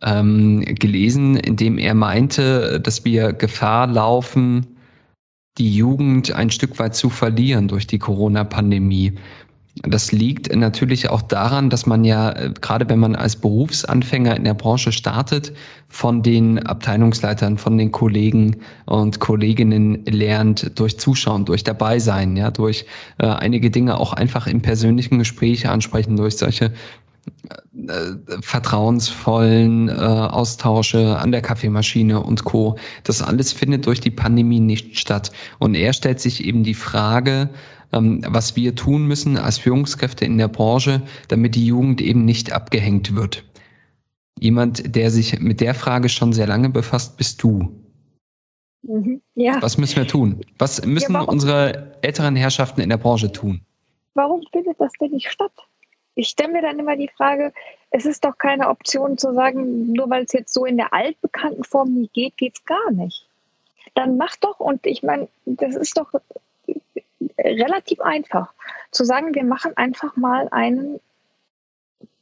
ähm, 0.00 0.64
gelesen, 0.64 1.36
in 1.36 1.56
dem 1.56 1.76
er 1.76 1.94
meinte, 1.94 2.80
dass 2.80 3.04
wir 3.04 3.34
Gefahr 3.34 3.86
laufen, 3.86 4.69
die 5.60 5.76
Jugend 5.76 6.32
ein 6.32 6.50
Stück 6.50 6.78
weit 6.78 6.94
zu 6.96 7.10
verlieren 7.10 7.68
durch 7.68 7.86
die 7.86 7.98
Corona-Pandemie. 7.98 9.12
Das 9.82 10.10
liegt 10.10 10.54
natürlich 10.54 11.10
auch 11.10 11.22
daran, 11.22 11.70
dass 11.70 11.86
man 11.86 12.04
ja, 12.04 12.32
äh, 12.32 12.52
gerade 12.60 12.88
wenn 12.88 12.98
man 12.98 13.14
als 13.14 13.36
Berufsanfänger 13.36 14.34
in 14.36 14.44
der 14.44 14.54
Branche 14.54 14.90
startet, 14.90 15.52
von 15.88 16.22
den 16.22 16.58
Abteilungsleitern, 16.66 17.58
von 17.58 17.76
den 17.78 17.92
Kollegen 17.92 18.56
und 18.86 19.20
Kolleginnen 19.20 20.04
lernt 20.06 20.78
durch 20.78 20.98
Zuschauen, 20.98 21.44
durch 21.44 21.62
Dabeisein, 21.62 22.36
ja, 22.36 22.50
durch 22.50 22.86
äh, 23.18 23.26
einige 23.26 23.70
Dinge 23.70 23.98
auch 23.98 24.12
einfach 24.14 24.46
im 24.46 24.62
persönlichen 24.62 25.18
Gespräch 25.18 25.68
ansprechen, 25.68 26.16
durch 26.16 26.36
solche 26.36 26.72
vertrauensvollen 28.40 29.88
äh, 29.88 29.92
Austausche 29.92 31.18
an 31.18 31.32
der 31.32 31.42
Kaffeemaschine 31.42 32.20
und 32.20 32.44
Co. 32.44 32.76
Das 33.04 33.22
alles 33.22 33.52
findet 33.52 33.86
durch 33.86 34.00
die 34.00 34.10
Pandemie 34.10 34.60
nicht 34.60 34.98
statt. 34.98 35.32
Und 35.58 35.74
er 35.74 35.92
stellt 35.92 36.20
sich 36.20 36.44
eben 36.44 36.62
die 36.62 36.74
Frage, 36.74 37.50
ähm, 37.92 38.22
was 38.26 38.56
wir 38.56 38.74
tun 38.74 39.06
müssen 39.06 39.36
als 39.36 39.58
Führungskräfte 39.58 40.24
in 40.24 40.38
der 40.38 40.48
Branche, 40.48 41.02
damit 41.28 41.54
die 41.54 41.66
Jugend 41.66 42.00
eben 42.00 42.24
nicht 42.24 42.52
abgehängt 42.52 43.14
wird. 43.16 43.44
Jemand, 44.38 44.94
der 44.94 45.10
sich 45.10 45.40
mit 45.40 45.60
der 45.60 45.74
Frage 45.74 46.08
schon 46.08 46.32
sehr 46.32 46.46
lange 46.46 46.70
befasst, 46.70 47.16
bist 47.16 47.42
du. 47.42 47.68
Mhm. 48.82 49.20
Ja. 49.34 49.60
Was 49.60 49.76
müssen 49.76 49.96
wir 49.96 50.06
tun? 50.06 50.40
Was 50.58 50.84
müssen 50.86 51.12
ja, 51.12 51.20
unsere 51.20 51.96
älteren 52.02 52.36
Herrschaften 52.36 52.80
in 52.80 52.88
der 52.88 52.96
Branche 52.96 53.30
tun? 53.30 53.60
Warum 54.14 54.42
findet 54.52 54.80
das 54.80 54.92
denn 55.00 55.10
nicht 55.10 55.30
statt? 55.30 55.52
Ich 56.14 56.28
stelle 56.28 56.52
mir 56.52 56.62
dann 56.62 56.78
immer 56.78 56.96
die 56.96 57.10
Frage, 57.16 57.52
es 57.90 58.06
ist 58.06 58.24
doch 58.24 58.36
keine 58.38 58.68
Option 58.68 59.18
zu 59.18 59.32
sagen, 59.34 59.92
nur 59.92 60.10
weil 60.10 60.24
es 60.24 60.32
jetzt 60.32 60.52
so 60.52 60.64
in 60.64 60.76
der 60.76 60.92
altbekannten 60.92 61.64
Form 61.64 61.94
nicht 61.94 62.12
geht, 62.12 62.36
geht 62.36 62.56
es 62.56 62.64
gar 62.64 62.90
nicht. 62.90 63.26
Dann 63.94 64.16
mach 64.16 64.36
doch, 64.36 64.60
und 64.60 64.86
ich 64.86 65.02
meine, 65.02 65.28
das 65.46 65.74
ist 65.74 65.96
doch 65.96 66.12
relativ 67.38 68.00
einfach, 68.00 68.52
zu 68.90 69.04
sagen, 69.04 69.34
wir 69.34 69.44
machen 69.44 69.76
einfach 69.76 70.16
mal 70.16 70.48
einen, 70.50 71.00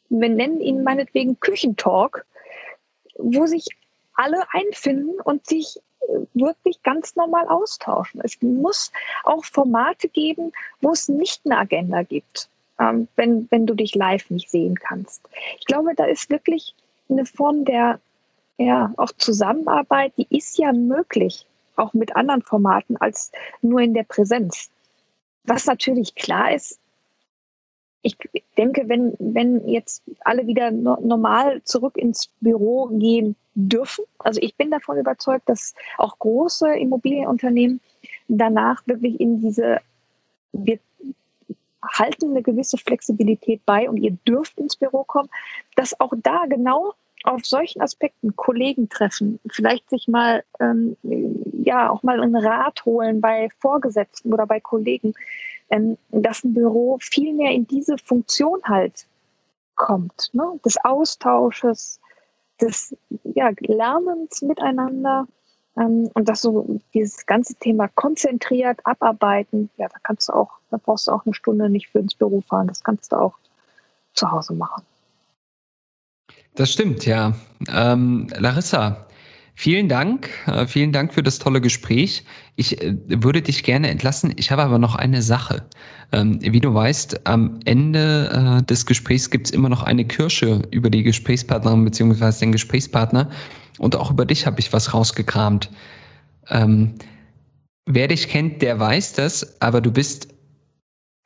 wir 0.08 0.28
nennen 0.28 0.60
ihn 0.60 0.82
meinetwegen 0.82 1.38
Küchentalk, 1.40 2.24
wo 3.16 3.46
sich 3.46 3.66
alle 4.14 4.42
einfinden 4.52 5.20
und 5.20 5.46
sich 5.46 5.80
wirklich 6.34 6.82
ganz 6.82 7.16
normal 7.16 7.46
austauschen. 7.48 8.20
Es 8.24 8.40
muss 8.40 8.92
auch 9.24 9.44
Formate 9.44 10.08
geben, 10.08 10.52
wo 10.80 10.92
es 10.92 11.08
nicht 11.08 11.42
eine 11.44 11.58
Agenda 11.58 12.02
gibt, 12.02 12.48
ähm, 12.80 13.08
wenn, 13.16 13.48
wenn 13.50 13.66
du 13.66 13.74
dich 13.74 13.94
live 13.94 14.30
nicht 14.30 14.50
sehen 14.50 14.76
kannst. 14.76 15.22
Ich 15.58 15.66
glaube, 15.66 15.94
da 15.94 16.04
ist 16.04 16.30
wirklich 16.30 16.74
eine 17.08 17.26
Form 17.26 17.64
der 17.64 18.00
ja, 18.58 18.92
auch 18.96 19.12
Zusammenarbeit, 19.16 20.12
die 20.18 20.26
ist 20.30 20.58
ja 20.58 20.72
möglich, 20.72 21.46
auch 21.76 21.94
mit 21.94 22.16
anderen 22.16 22.42
Formaten 22.42 22.96
als 22.96 23.30
nur 23.62 23.80
in 23.80 23.94
der 23.94 24.02
Präsenz. 24.02 24.70
Was 25.44 25.66
natürlich 25.66 26.14
klar 26.16 26.52
ist, 26.52 26.78
ich 28.02 28.16
denke, 28.56 28.88
wenn, 28.88 29.14
wenn 29.18 29.66
jetzt 29.68 30.02
alle 30.20 30.46
wieder 30.46 30.70
no 30.70 30.98
normal 31.00 31.62
zurück 31.64 31.96
ins 31.96 32.30
Büro 32.40 32.86
gehen 32.86 33.36
dürfen, 33.54 34.04
also 34.18 34.40
ich 34.40 34.54
bin 34.56 34.70
davon 34.70 34.98
überzeugt, 34.98 35.48
dass 35.48 35.74
auch 35.96 36.18
große 36.18 36.74
Immobilienunternehmen 36.76 37.80
danach 38.28 38.82
wirklich 38.86 39.20
in 39.20 39.40
diese, 39.40 39.80
wir 40.52 40.78
halten 41.82 42.30
eine 42.30 42.42
gewisse 42.42 42.78
Flexibilität 42.78 43.64
bei 43.64 43.88
und 43.88 43.98
ihr 43.98 44.16
dürft 44.26 44.58
ins 44.58 44.76
Büro 44.76 45.04
kommen, 45.04 45.28
dass 45.76 45.98
auch 46.00 46.12
da 46.22 46.46
genau 46.46 46.94
auf 47.24 47.44
solchen 47.44 47.80
Aspekten 47.82 48.36
Kollegen 48.36 48.88
treffen, 48.88 49.40
vielleicht 49.50 49.90
sich 49.90 50.08
mal 50.08 50.44
ähm, 50.60 50.96
ja 51.52 51.90
auch 51.90 52.02
mal 52.02 52.20
einen 52.20 52.36
Rat 52.36 52.84
holen 52.84 53.20
bei 53.20 53.48
Vorgesetzten 53.58 54.32
oder 54.32 54.46
bei 54.46 54.60
Kollegen, 54.60 55.14
ähm, 55.70 55.98
dass 56.10 56.44
ein 56.44 56.54
Büro 56.54 56.98
viel 57.00 57.34
mehr 57.34 57.52
in 57.52 57.66
diese 57.66 57.98
Funktion 57.98 58.60
halt 58.64 59.06
kommt, 59.74 60.30
ne? 60.32 60.58
des 60.64 60.76
Austausches, 60.84 62.00
des 62.60 62.96
ja, 63.24 63.50
Lernens 63.60 64.42
miteinander 64.42 65.26
und 65.86 66.28
das 66.28 66.42
so 66.42 66.80
dieses 66.94 67.26
ganze 67.26 67.54
Thema 67.54 67.88
konzentriert 67.88 68.80
abarbeiten. 68.84 69.70
Ja, 69.76 69.88
da 69.88 69.96
kannst 70.02 70.28
du 70.28 70.32
auch, 70.32 70.50
da 70.70 70.78
brauchst 70.78 71.06
du 71.06 71.12
auch 71.12 71.24
eine 71.24 71.34
Stunde 71.34 71.70
nicht 71.70 71.88
für 71.88 71.98
ins 71.98 72.14
Büro 72.14 72.40
fahren. 72.40 72.68
Das 72.68 72.82
kannst 72.82 73.12
du 73.12 73.16
auch 73.16 73.34
zu 74.14 74.30
Hause 74.30 74.54
machen. 74.54 74.82
Das 76.54 76.72
stimmt, 76.72 77.06
ja. 77.06 77.34
Ähm, 77.72 78.28
Larissa, 78.36 79.08
Vielen 79.60 79.88
Dank, 79.88 80.28
äh, 80.46 80.68
vielen 80.68 80.92
Dank 80.92 81.12
für 81.12 81.24
das 81.24 81.40
tolle 81.40 81.60
Gespräch. 81.60 82.22
Ich 82.54 82.80
äh, 82.80 82.94
würde 83.08 83.42
dich 83.42 83.64
gerne 83.64 83.88
entlassen. 83.88 84.32
Ich 84.36 84.52
habe 84.52 84.62
aber 84.62 84.78
noch 84.78 84.94
eine 84.94 85.20
Sache. 85.20 85.66
Ähm, 86.12 86.38
wie 86.40 86.60
du 86.60 86.72
weißt, 86.72 87.26
am 87.26 87.58
Ende 87.64 88.60
äh, 88.60 88.62
des 88.62 88.86
Gesprächs 88.86 89.30
gibt 89.30 89.48
es 89.48 89.50
immer 89.52 89.68
noch 89.68 89.82
eine 89.82 90.04
Kirsche 90.04 90.62
über 90.70 90.90
die 90.90 91.02
Gesprächspartnerin 91.02 91.84
bzw. 91.84 92.38
den 92.38 92.52
Gesprächspartner. 92.52 93.30
Und 93.78 93.96
auch 93.96 94.10
über 94.10 94.24
dich 94.24 94.46
habe 94.46 94.60
ich 94.60 94.72
was 94.72 94.92
rausgekramt. 94.94 95.70
Ähm, 96.50 96.94
wer 97.86 98.08
dich 98.08 98.28
kennt, 98.28 98.62
der 98.62 98.78
weiß 98.78 99.14
das, 99.14 99.60
aber 99.60 99.80
du 99.80 99.90
bist 99.90 100.28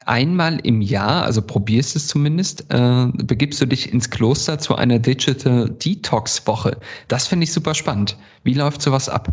einmal 0.07 0.59
im 0.65 0.81
Jahr, 0.81 1.25
also 1.25 1.43
probierst 1.43 1.97
es 1.97 2.09
zumindest, 2.09 2.67
äh, 2.71 3.07
begibst 3.25 3.61
du 3.61 3.67
dich 3.67 3.93
ins 3.93 4.11
Kloster 4.11 4.59
zu 4.59 4.75
einer 4.75 4.99
Digital 4.99 5.71
Detox 5.71 6.47
Woche. 6.47 6.77
Das 7.09 7.29
finde 7.29 7.45
ich 7.45 7.53
super 7.53 7.75
spannend. 7.75 8.17
Wie 8.45 8.55
läuft 8.55 8.83
sowas 8.83 9.09
ab? 9.09 9.29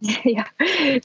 Ja, 0.24 0.44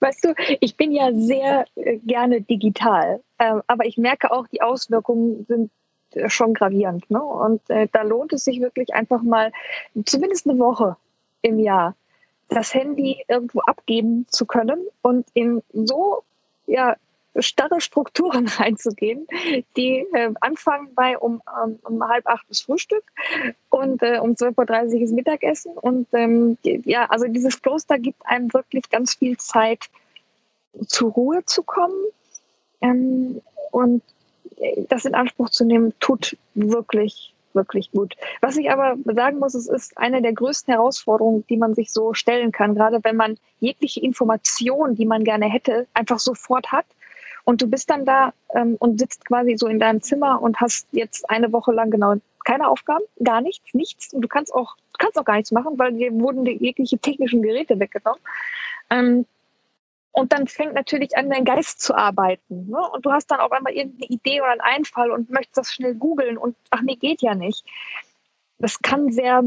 weißt 0.02 0.26
du, 0.26 0.34
ich 0.60 0.76
bin 0.76 0.92
ja 0.92 1.12
sehr 1.14 1.66
äh, 1.76 1.98
gerne 1.98 2.42
digital, 2.42 3.22
äh, 3.38 3.54
aber 3.68 3.86
ich 3.86 3.98
merke 3.98 4.32
auch, 4.32 4.48
die 4.48 4.64
Auswirkungen 4.64 5.46
sind 5.48 5.70
äh, 6.16 6.28
schon 6.30 6.56
gravierend. 6.56 7.10
Ne? 7.12 7.22
Und 7.22 7.62
äh, 7.70 7.88
da 7.92 8.02
lohnt 8.02 8.34
es 8.34 8.44
sich 8.44 8.60
wirklich 8.60 8.96
einfach 8.96 9.22
mal 9.22 9.52
zumindest 10.06 10.50
eine 10.50 10.58
Woche 10.58 10.96
im 11.48 11.60
Jahr 11.60 11.96
das 12.50 12.74
Handy 12.74 13.24
irgendwo 13.28 13.60
abgeben 13.62 14.26
zu 14.30 14.46
können 14.46 14.86
und 15.02 15.28
in 15.34 15.62
so 15.74 16.24
ja, 16.66 16.96
starre 17.40 17.82
Strukturen 17.82 18.48
reinzugehen, 18.58 19.28
die 19.76 20.06
äh, 20.14 20.34
anfangen 20.42 20.94
bei 20.96 21.18
um, 21.18 21.42
um, 21.64 21.80
um 21.84 22.08
halb 22.08 22.26
acht 22.28 22.46
das 22.50 22.62
Frühstück 22.62 23.04
und 23.70 24.02
äh, 24.02 24.20
um 24.20 24.32
12.30 24.32 24.96
Uhr 24.96 25.02
ist 25.02 25.14
Mittagessen. 25.14 25.74
Und 25.74 26.08
ähm, 26.14 26.58
ja, 26.64 27.06
also 27.06 27.28
dieses 27.28 27.62
Kloster 27.62 28.00
gibt 28.00 28.26
einem 28.26 28.54
wirklich 28.54 28.90
ganz 28.90 29.16
viel 29.16 29.38
Zeit, 29.38 29.90
zur 30.86 31.12
Ruhe 31.12 31.44
zu 31.46 31.64
kommen. 31.64 32.06
Ähm, 32.82 33.42
und 33.72 34.04
äh, 34.58 34.84
das 34.90 35.06
in 35.06 35.16
Anspruch 35.16 35.50
zu 35.50 35.66
nehmen, 35.66 35.94
tut 36.00 36.38
wirklich 36.54 37.34
wirklich 37.58 37.92
gut. 37.92 38.16
Was 38.40 38.56
ich 38.56 38.72
aber 38.72 38.96
sagen 39.04 39.40
muss, 39.40 39.54
es 39.54 39.68
ist 39.68 39.98
eine 39.98 40.22
der 40.22 40.32
größten 40.32 40.74
Herausforderungen, 40.74 41.46
die 41.50 41.58
man 41.58 41.76
sich 41.76 41.92
so 41.92 42.14
stellen 42.14 42.54
kann, 42.54 42.76
gerade 42.76 43.00
wenn 43.04 43.18
man 43.18 43.38
jegliche 43.60 44.00
Information, 44.00 44.96
die 44.96 45.06
man 45.06 45.26
gerne 45.26 45.48
hätte, 45.48 45.88
einfach 45.94 46.20
sofort 46.20 46.72
hat 46.72 46.86
und 47.44 47.62
du 47.62 47.68
bist 47.68 47.90
dann 47.90 48.06
da 48.06 48.34
ähm, 48.56 48.76
und 48.80 49.00
sitzt 49.00 49.26
quasi 49.26 49.58
so 49.58 49.68
in 49.68 49.80
deinem 49.80 50.02
Zimmer 50.02 50.42
und 50.42 50.62
hast 50.62 50.88
jetzt 50.92 51.30
eine 51.30 51.52
Woche 51.52 51.74
lang 51.74 51.92
genau 51.92 52.16
keine 52.48 52.70
Aufgaben, 52.70 53.04
gar 53.22 53.42
nichts, 53.42 53.74
nichts. 53.74 54.14
Und 54.14 54.22
du 54.22 54.30
kannst 54.30 54.54
auch, 54.56 54.78
kannst 54.98 55.20
auch 55.20 55.26
gar 55.26 55.36
nichts 55.36 55.52
machen, 55.52 55.78
weil 55.78 55.92
dir 55.94 56.14
wurden 56.14 56.46
jegliche 56.46 56.98
technischen 56.98 57.42
Geräte 57.42 57.78
weggenommen. 57.78 58.22
Ähm, 58.90 59.26
und 60.18 60.34
dann 60.34 60.48
fängt 60.48 60.74
natürlich 60.74 61.16
an, 61.16 61.30
dein 61.30 61.46
Geist 61.46 61.80
zu 61.80 61.94
arbeiten. 61.94 62.72
Ne? 62.72 62.80
Und 62.92 63.06
du 63.06 63.12
hast 63.12 63.30
dann 63.30 63.40
auch 63.40 63.52
einmal 63.52 63.74
irgendeine 63.74 64.10
Idee 64.10 64.42
oder 64.42 64.50
einen 64.50 64.62
Einfall 64.62 65.12
und 65.12 65.30
möchtest 65.30 65.58
das 65.58 65.72
schnell 65.72 65.94
googeln 65.94 66.40
und 66.40 66.56
ach 66.72 66.82
nee, 66.82 66.96
geht 66.96 67.22
ja 67.22 67.36
nicht. 67.36 67.64
Das 68.58 68.82
kann 68.82 69.12
sehr 69.12 69.44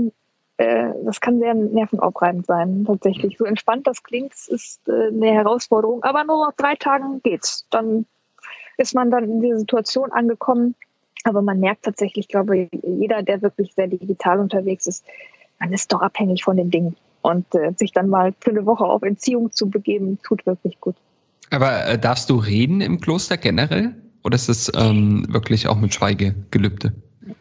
äh, 0.59 0.93
das 1.05 1.21
kann 1.21 1.41
sehr 1.41 1.55
nervenaufreibend 1.55 2.47
sein, 2.47 2.85
tatsächlich. 2.87 3.37
So 3.37 3.47
entspannt 3.47 3.89
das 3.89 4.05
klingt, 4.05 4.33
ist 4.33 4.87
äh, 4.87 5.09
eine 5.09 5.33
Herausforderung, 5.33 6.05
aber 6.05 6.23
nur 6.23 6.47
nach 6.47 6.55
drei 6.57 6.77
Tagen 6.77 7.21
geht's. 7.25 7.67
Dann 7.71 8.07
ist 8.77 8.95
man 8.95 9.11
dann 9.11 9.25
in 9.25 9.41
dieser 9.41 9.59
Situation 9.59 10.13
angekommen. 10.13 10.77
Aber 11.25 11.43
man 11.43 11.59
merkt 11.59 11.85
tatsächlich, 11.85 12.29
glaube 12.29 12.57
ich, 12.57 12.69
jeder, 12.85 13.25
der 13.25 13.43
wirklich 13.43 13.75
sehr 13.75 13.89
digital 13.89 14.39
unterwegs 14.39 14.87
ist, 14.87 15.05
man 15.59 15.73
ist 15.73 15.93
doch 15.93 16.01
abhängig 16.01 16.45
von 16.45 16.57
den 16.57 16.71
Dingen. 16.71 16.97
Und 17.23 17.55
äh, 17.55 17.73
sich 17.77 17.93
dann 17.93 18.09
mal 18.09 18.33
für 18.41 18.51
eine 18.51 18.65
Woche 18.65 18.85
auf 18.85 19.03
Entziehung 19.03 19.53
zu 19.53 19.69
begeben, 19.69 20.19
tut 20.23 20.47
wirklich 20.47 20.81
gut. 20.81 20.97
Aber 21.51 21.87
äh, 21.87 21.99
darfst 21.99 22.31
du 22.31 22.37
reden 22.37 22.81
im 22.81 23.01
Kloster 23.01 23.37
generell? 23.37 23.95
Oder 24.23 24.37
ist 24.37 24.49
es 24.49 24.71
ähm, 24.75 25.27
wirklich 25.29 25.67
auch 25.69 25.77
mit 25.77 25.93
Schweigegelübde? 25.95 26.93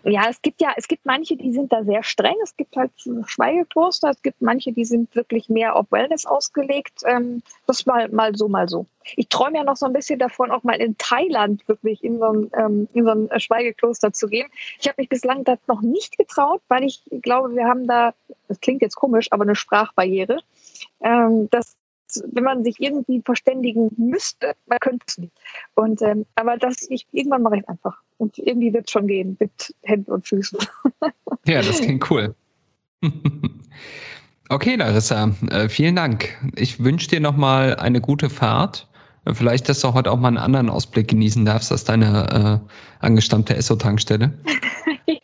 Ja, 0.04 0.30
es 0.30 0.42
gibt 0.42 0.62
ja, 0.62 0.72
es 0.78 0.88
gibt 0.88 1.06
manche, 1.06 1.36
die 1.36 1.52
sind 1.52 1.72
da 1.74 1.84
sehr 1.84 2.04
streng. 2.04 2.36
Es 2.44 2.56
gibt 2.56 2.76
halt 2.76 2.92
Schweigekloster. 3.26 4.10
Es 4.10 4.22
gibt 4.22 4.42
manche, 4.42 4.72
die 4.72 4.86
sind 4.86 5.14
wirklich 5.16 5.50
mehr 5.50 5.76
auf 5.76 5.92
Wellness 5.92 6.26
ausgelegt. 6.26 7.02
Ähm, 7.06 7.42
das 7.68 7.86
mal, 7.86 8.08
mal 8.10 8.36
so, 8.36 8.48
mal 8.48 8.70
so. 8.70 8.86
Ich 9.16 9.28
träume 9.28 9.58
ja 9.58 9.64
noch 9.64 9.76
so 9.76 9.86
ein 9.86 9.94
bisschen 9.94 10.20
davon, 10.20 10.52
auch 10.52 10.64
mal 10.64 10.80
in 10.80 10.98
Thailand 10.98 11.68
wirklich 11.68 12.04
in 12.04 12.20
so 12.20 12.26
ein, 12.26 12.52
ähm, 12.58 12.88
in 12.94 13.06
so 13.06 13.12
ein 13.12 13.40
Schweigekloster 13.40 14.14
zu 14.14 14.28
gehen. 14.28 14.48
Ich 14.80 14.88
habe 14.88 14.96
mich 14.98 15.10
bislang 15.10 15.44
das 15.44 15.60
noch 15.68 15.82
nicht 15.82 16.18
getraut, 16.18 16.62
weil 16.70 16.84
ich 16.84 17.04
glaube, 17.22 17.56
wir 17.56 17.66
haben 17.66 17.88
da, 17.88 18.14
das 18.48 18.60
klingt 18.62 18.82
jetzt 18.82 18.96
komisch, 18.96 19.28
aber 19.32 19.44
eine 19.44 19.56
Sprachbarriere. 19.56 20.40
Ähm, 21.02 21.50
das 21.52 21.76
wenn 22.32 22.44
man 22.44 22.64
sich 22.64 22.80
irgendwie 22.80 23.22
verständigen 23.24 23.92
müsste, 23.98 24.56
man 24.66 24.80
könnte 24.80 25.06
es 25.08 25.20
nicht. 25.20 25.34
Und 25.76 26.02
ähm, 26.02 26.26
aber 26.34 26.58
das, 26.58 26.90
ich 26.90 27.06
irgendwann 27.12 27.44
mache 27.44 27.58
ich 27.58 27.70
einfach. 27.70 28.02
Und 28.20 28.38
irgendwie 28.38 28.74
wird 28.74 28.86
es 28.88 28.92
schon 28.92 29.08
gehen 29.08 29.38
mit 29.40 29.74
Händen 29.84 30.12
und 30.12 30.28
Füßen. 30.28 30.60
Ja, 31.48 31.62
das 31.62 31.82
klingt 31.82 32.10
cool. 32.12 32.36
Okay, 34.52 34.78
Larissa, 34.78 35.32
äh, 35.52 35.70
vielen 35.70 35.96
Dank. 35.96 36.36
Ich 36.56 36.84
wünsche 36.84 37.08
dir 37.08 37.20
nochmal 37.20 37.76
eine 37.76 38.02
gute 38.02 38.32
Fahrt. 38.32 38.88
Vielleicht, 39.32 39.70
dass 39.70 39.82
du 39.82 39.94
heute 39.94 40.12
auch 40.12 40.18
mal 40.18 40.30
einen 40.30 40.38
anderen 40.38 40.72
Ausblick 40.72 41.10
genießen 41.10 41.46
darfst 41.46 41.72
als 41.72 41.84
deine 41.84 42.60
äh, 42.60 43.06
angestammte 43.06 43.56
Esso-Tankstelle. 43.56 44.34
ja. 45.06 45.16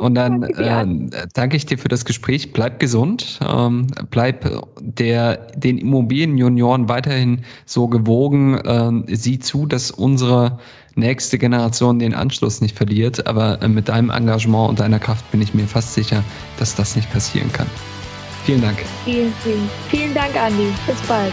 Und 0.00 0.14
dann 0.14 0.42
äh, 0.42 1.26
danke 1.32 1.56
ich 1.56 1.64
dir 1.64 1.78
für 1.78 1.88
das 1.88 2.04
Gespräch. 2.04 2.52
Bleib 2.52 2.78
gesund, 2.78 3.40
ähm, 3.46 3.86
bleib 4.10 4.50
der, 4.80 5.36
den 5.56 5.78
Immobilienjunioren 5.78 6.88
weiterhin 6.88 7.44
so 7.64 7.88
gewogen. 7.88 8.58
Äh, 8.58 9.16
sieh 9.16 9.38
zu, 9.38 9.66
dass 9.66 9.90
unsere 9.90 10.58
nächste 10.94 11.38
Generation 11.38 11.98
den 11.98 12.14
Anschluss 12.14 12.60
nicht 12.60 12.76
verliert. 12.76 13.26
Aber 13.26 13.62
äh, 13.62 13.68
mit 13.68 13.88
deinem 13.88 14.10
Engagement 14.10 14.70
und 14.70 14.80
deiner 14.80 14.98
Kraft 14.98 15.30
bin 15.30 15.40
ich 15.40 15.54
mir 15.54 15.66
fast 15.66 15.94
sicher, 15.94 16.22
dass 16.58 16.74
das 16.74 16.96
nicht 16.96 17.10
passieren 17.12 17.50
kann. 17.52 17.66
Vielen 18.44 18.60
Dank. 18.60 18.78
Vielen, 19.04 19.32
vielen, 19.42 19.70
vielen 19.88 20.14
Dank, 20.14 20.36
Andi. 20.36 20.66
Bis 20.86 21.00
bald. 21.02 21.32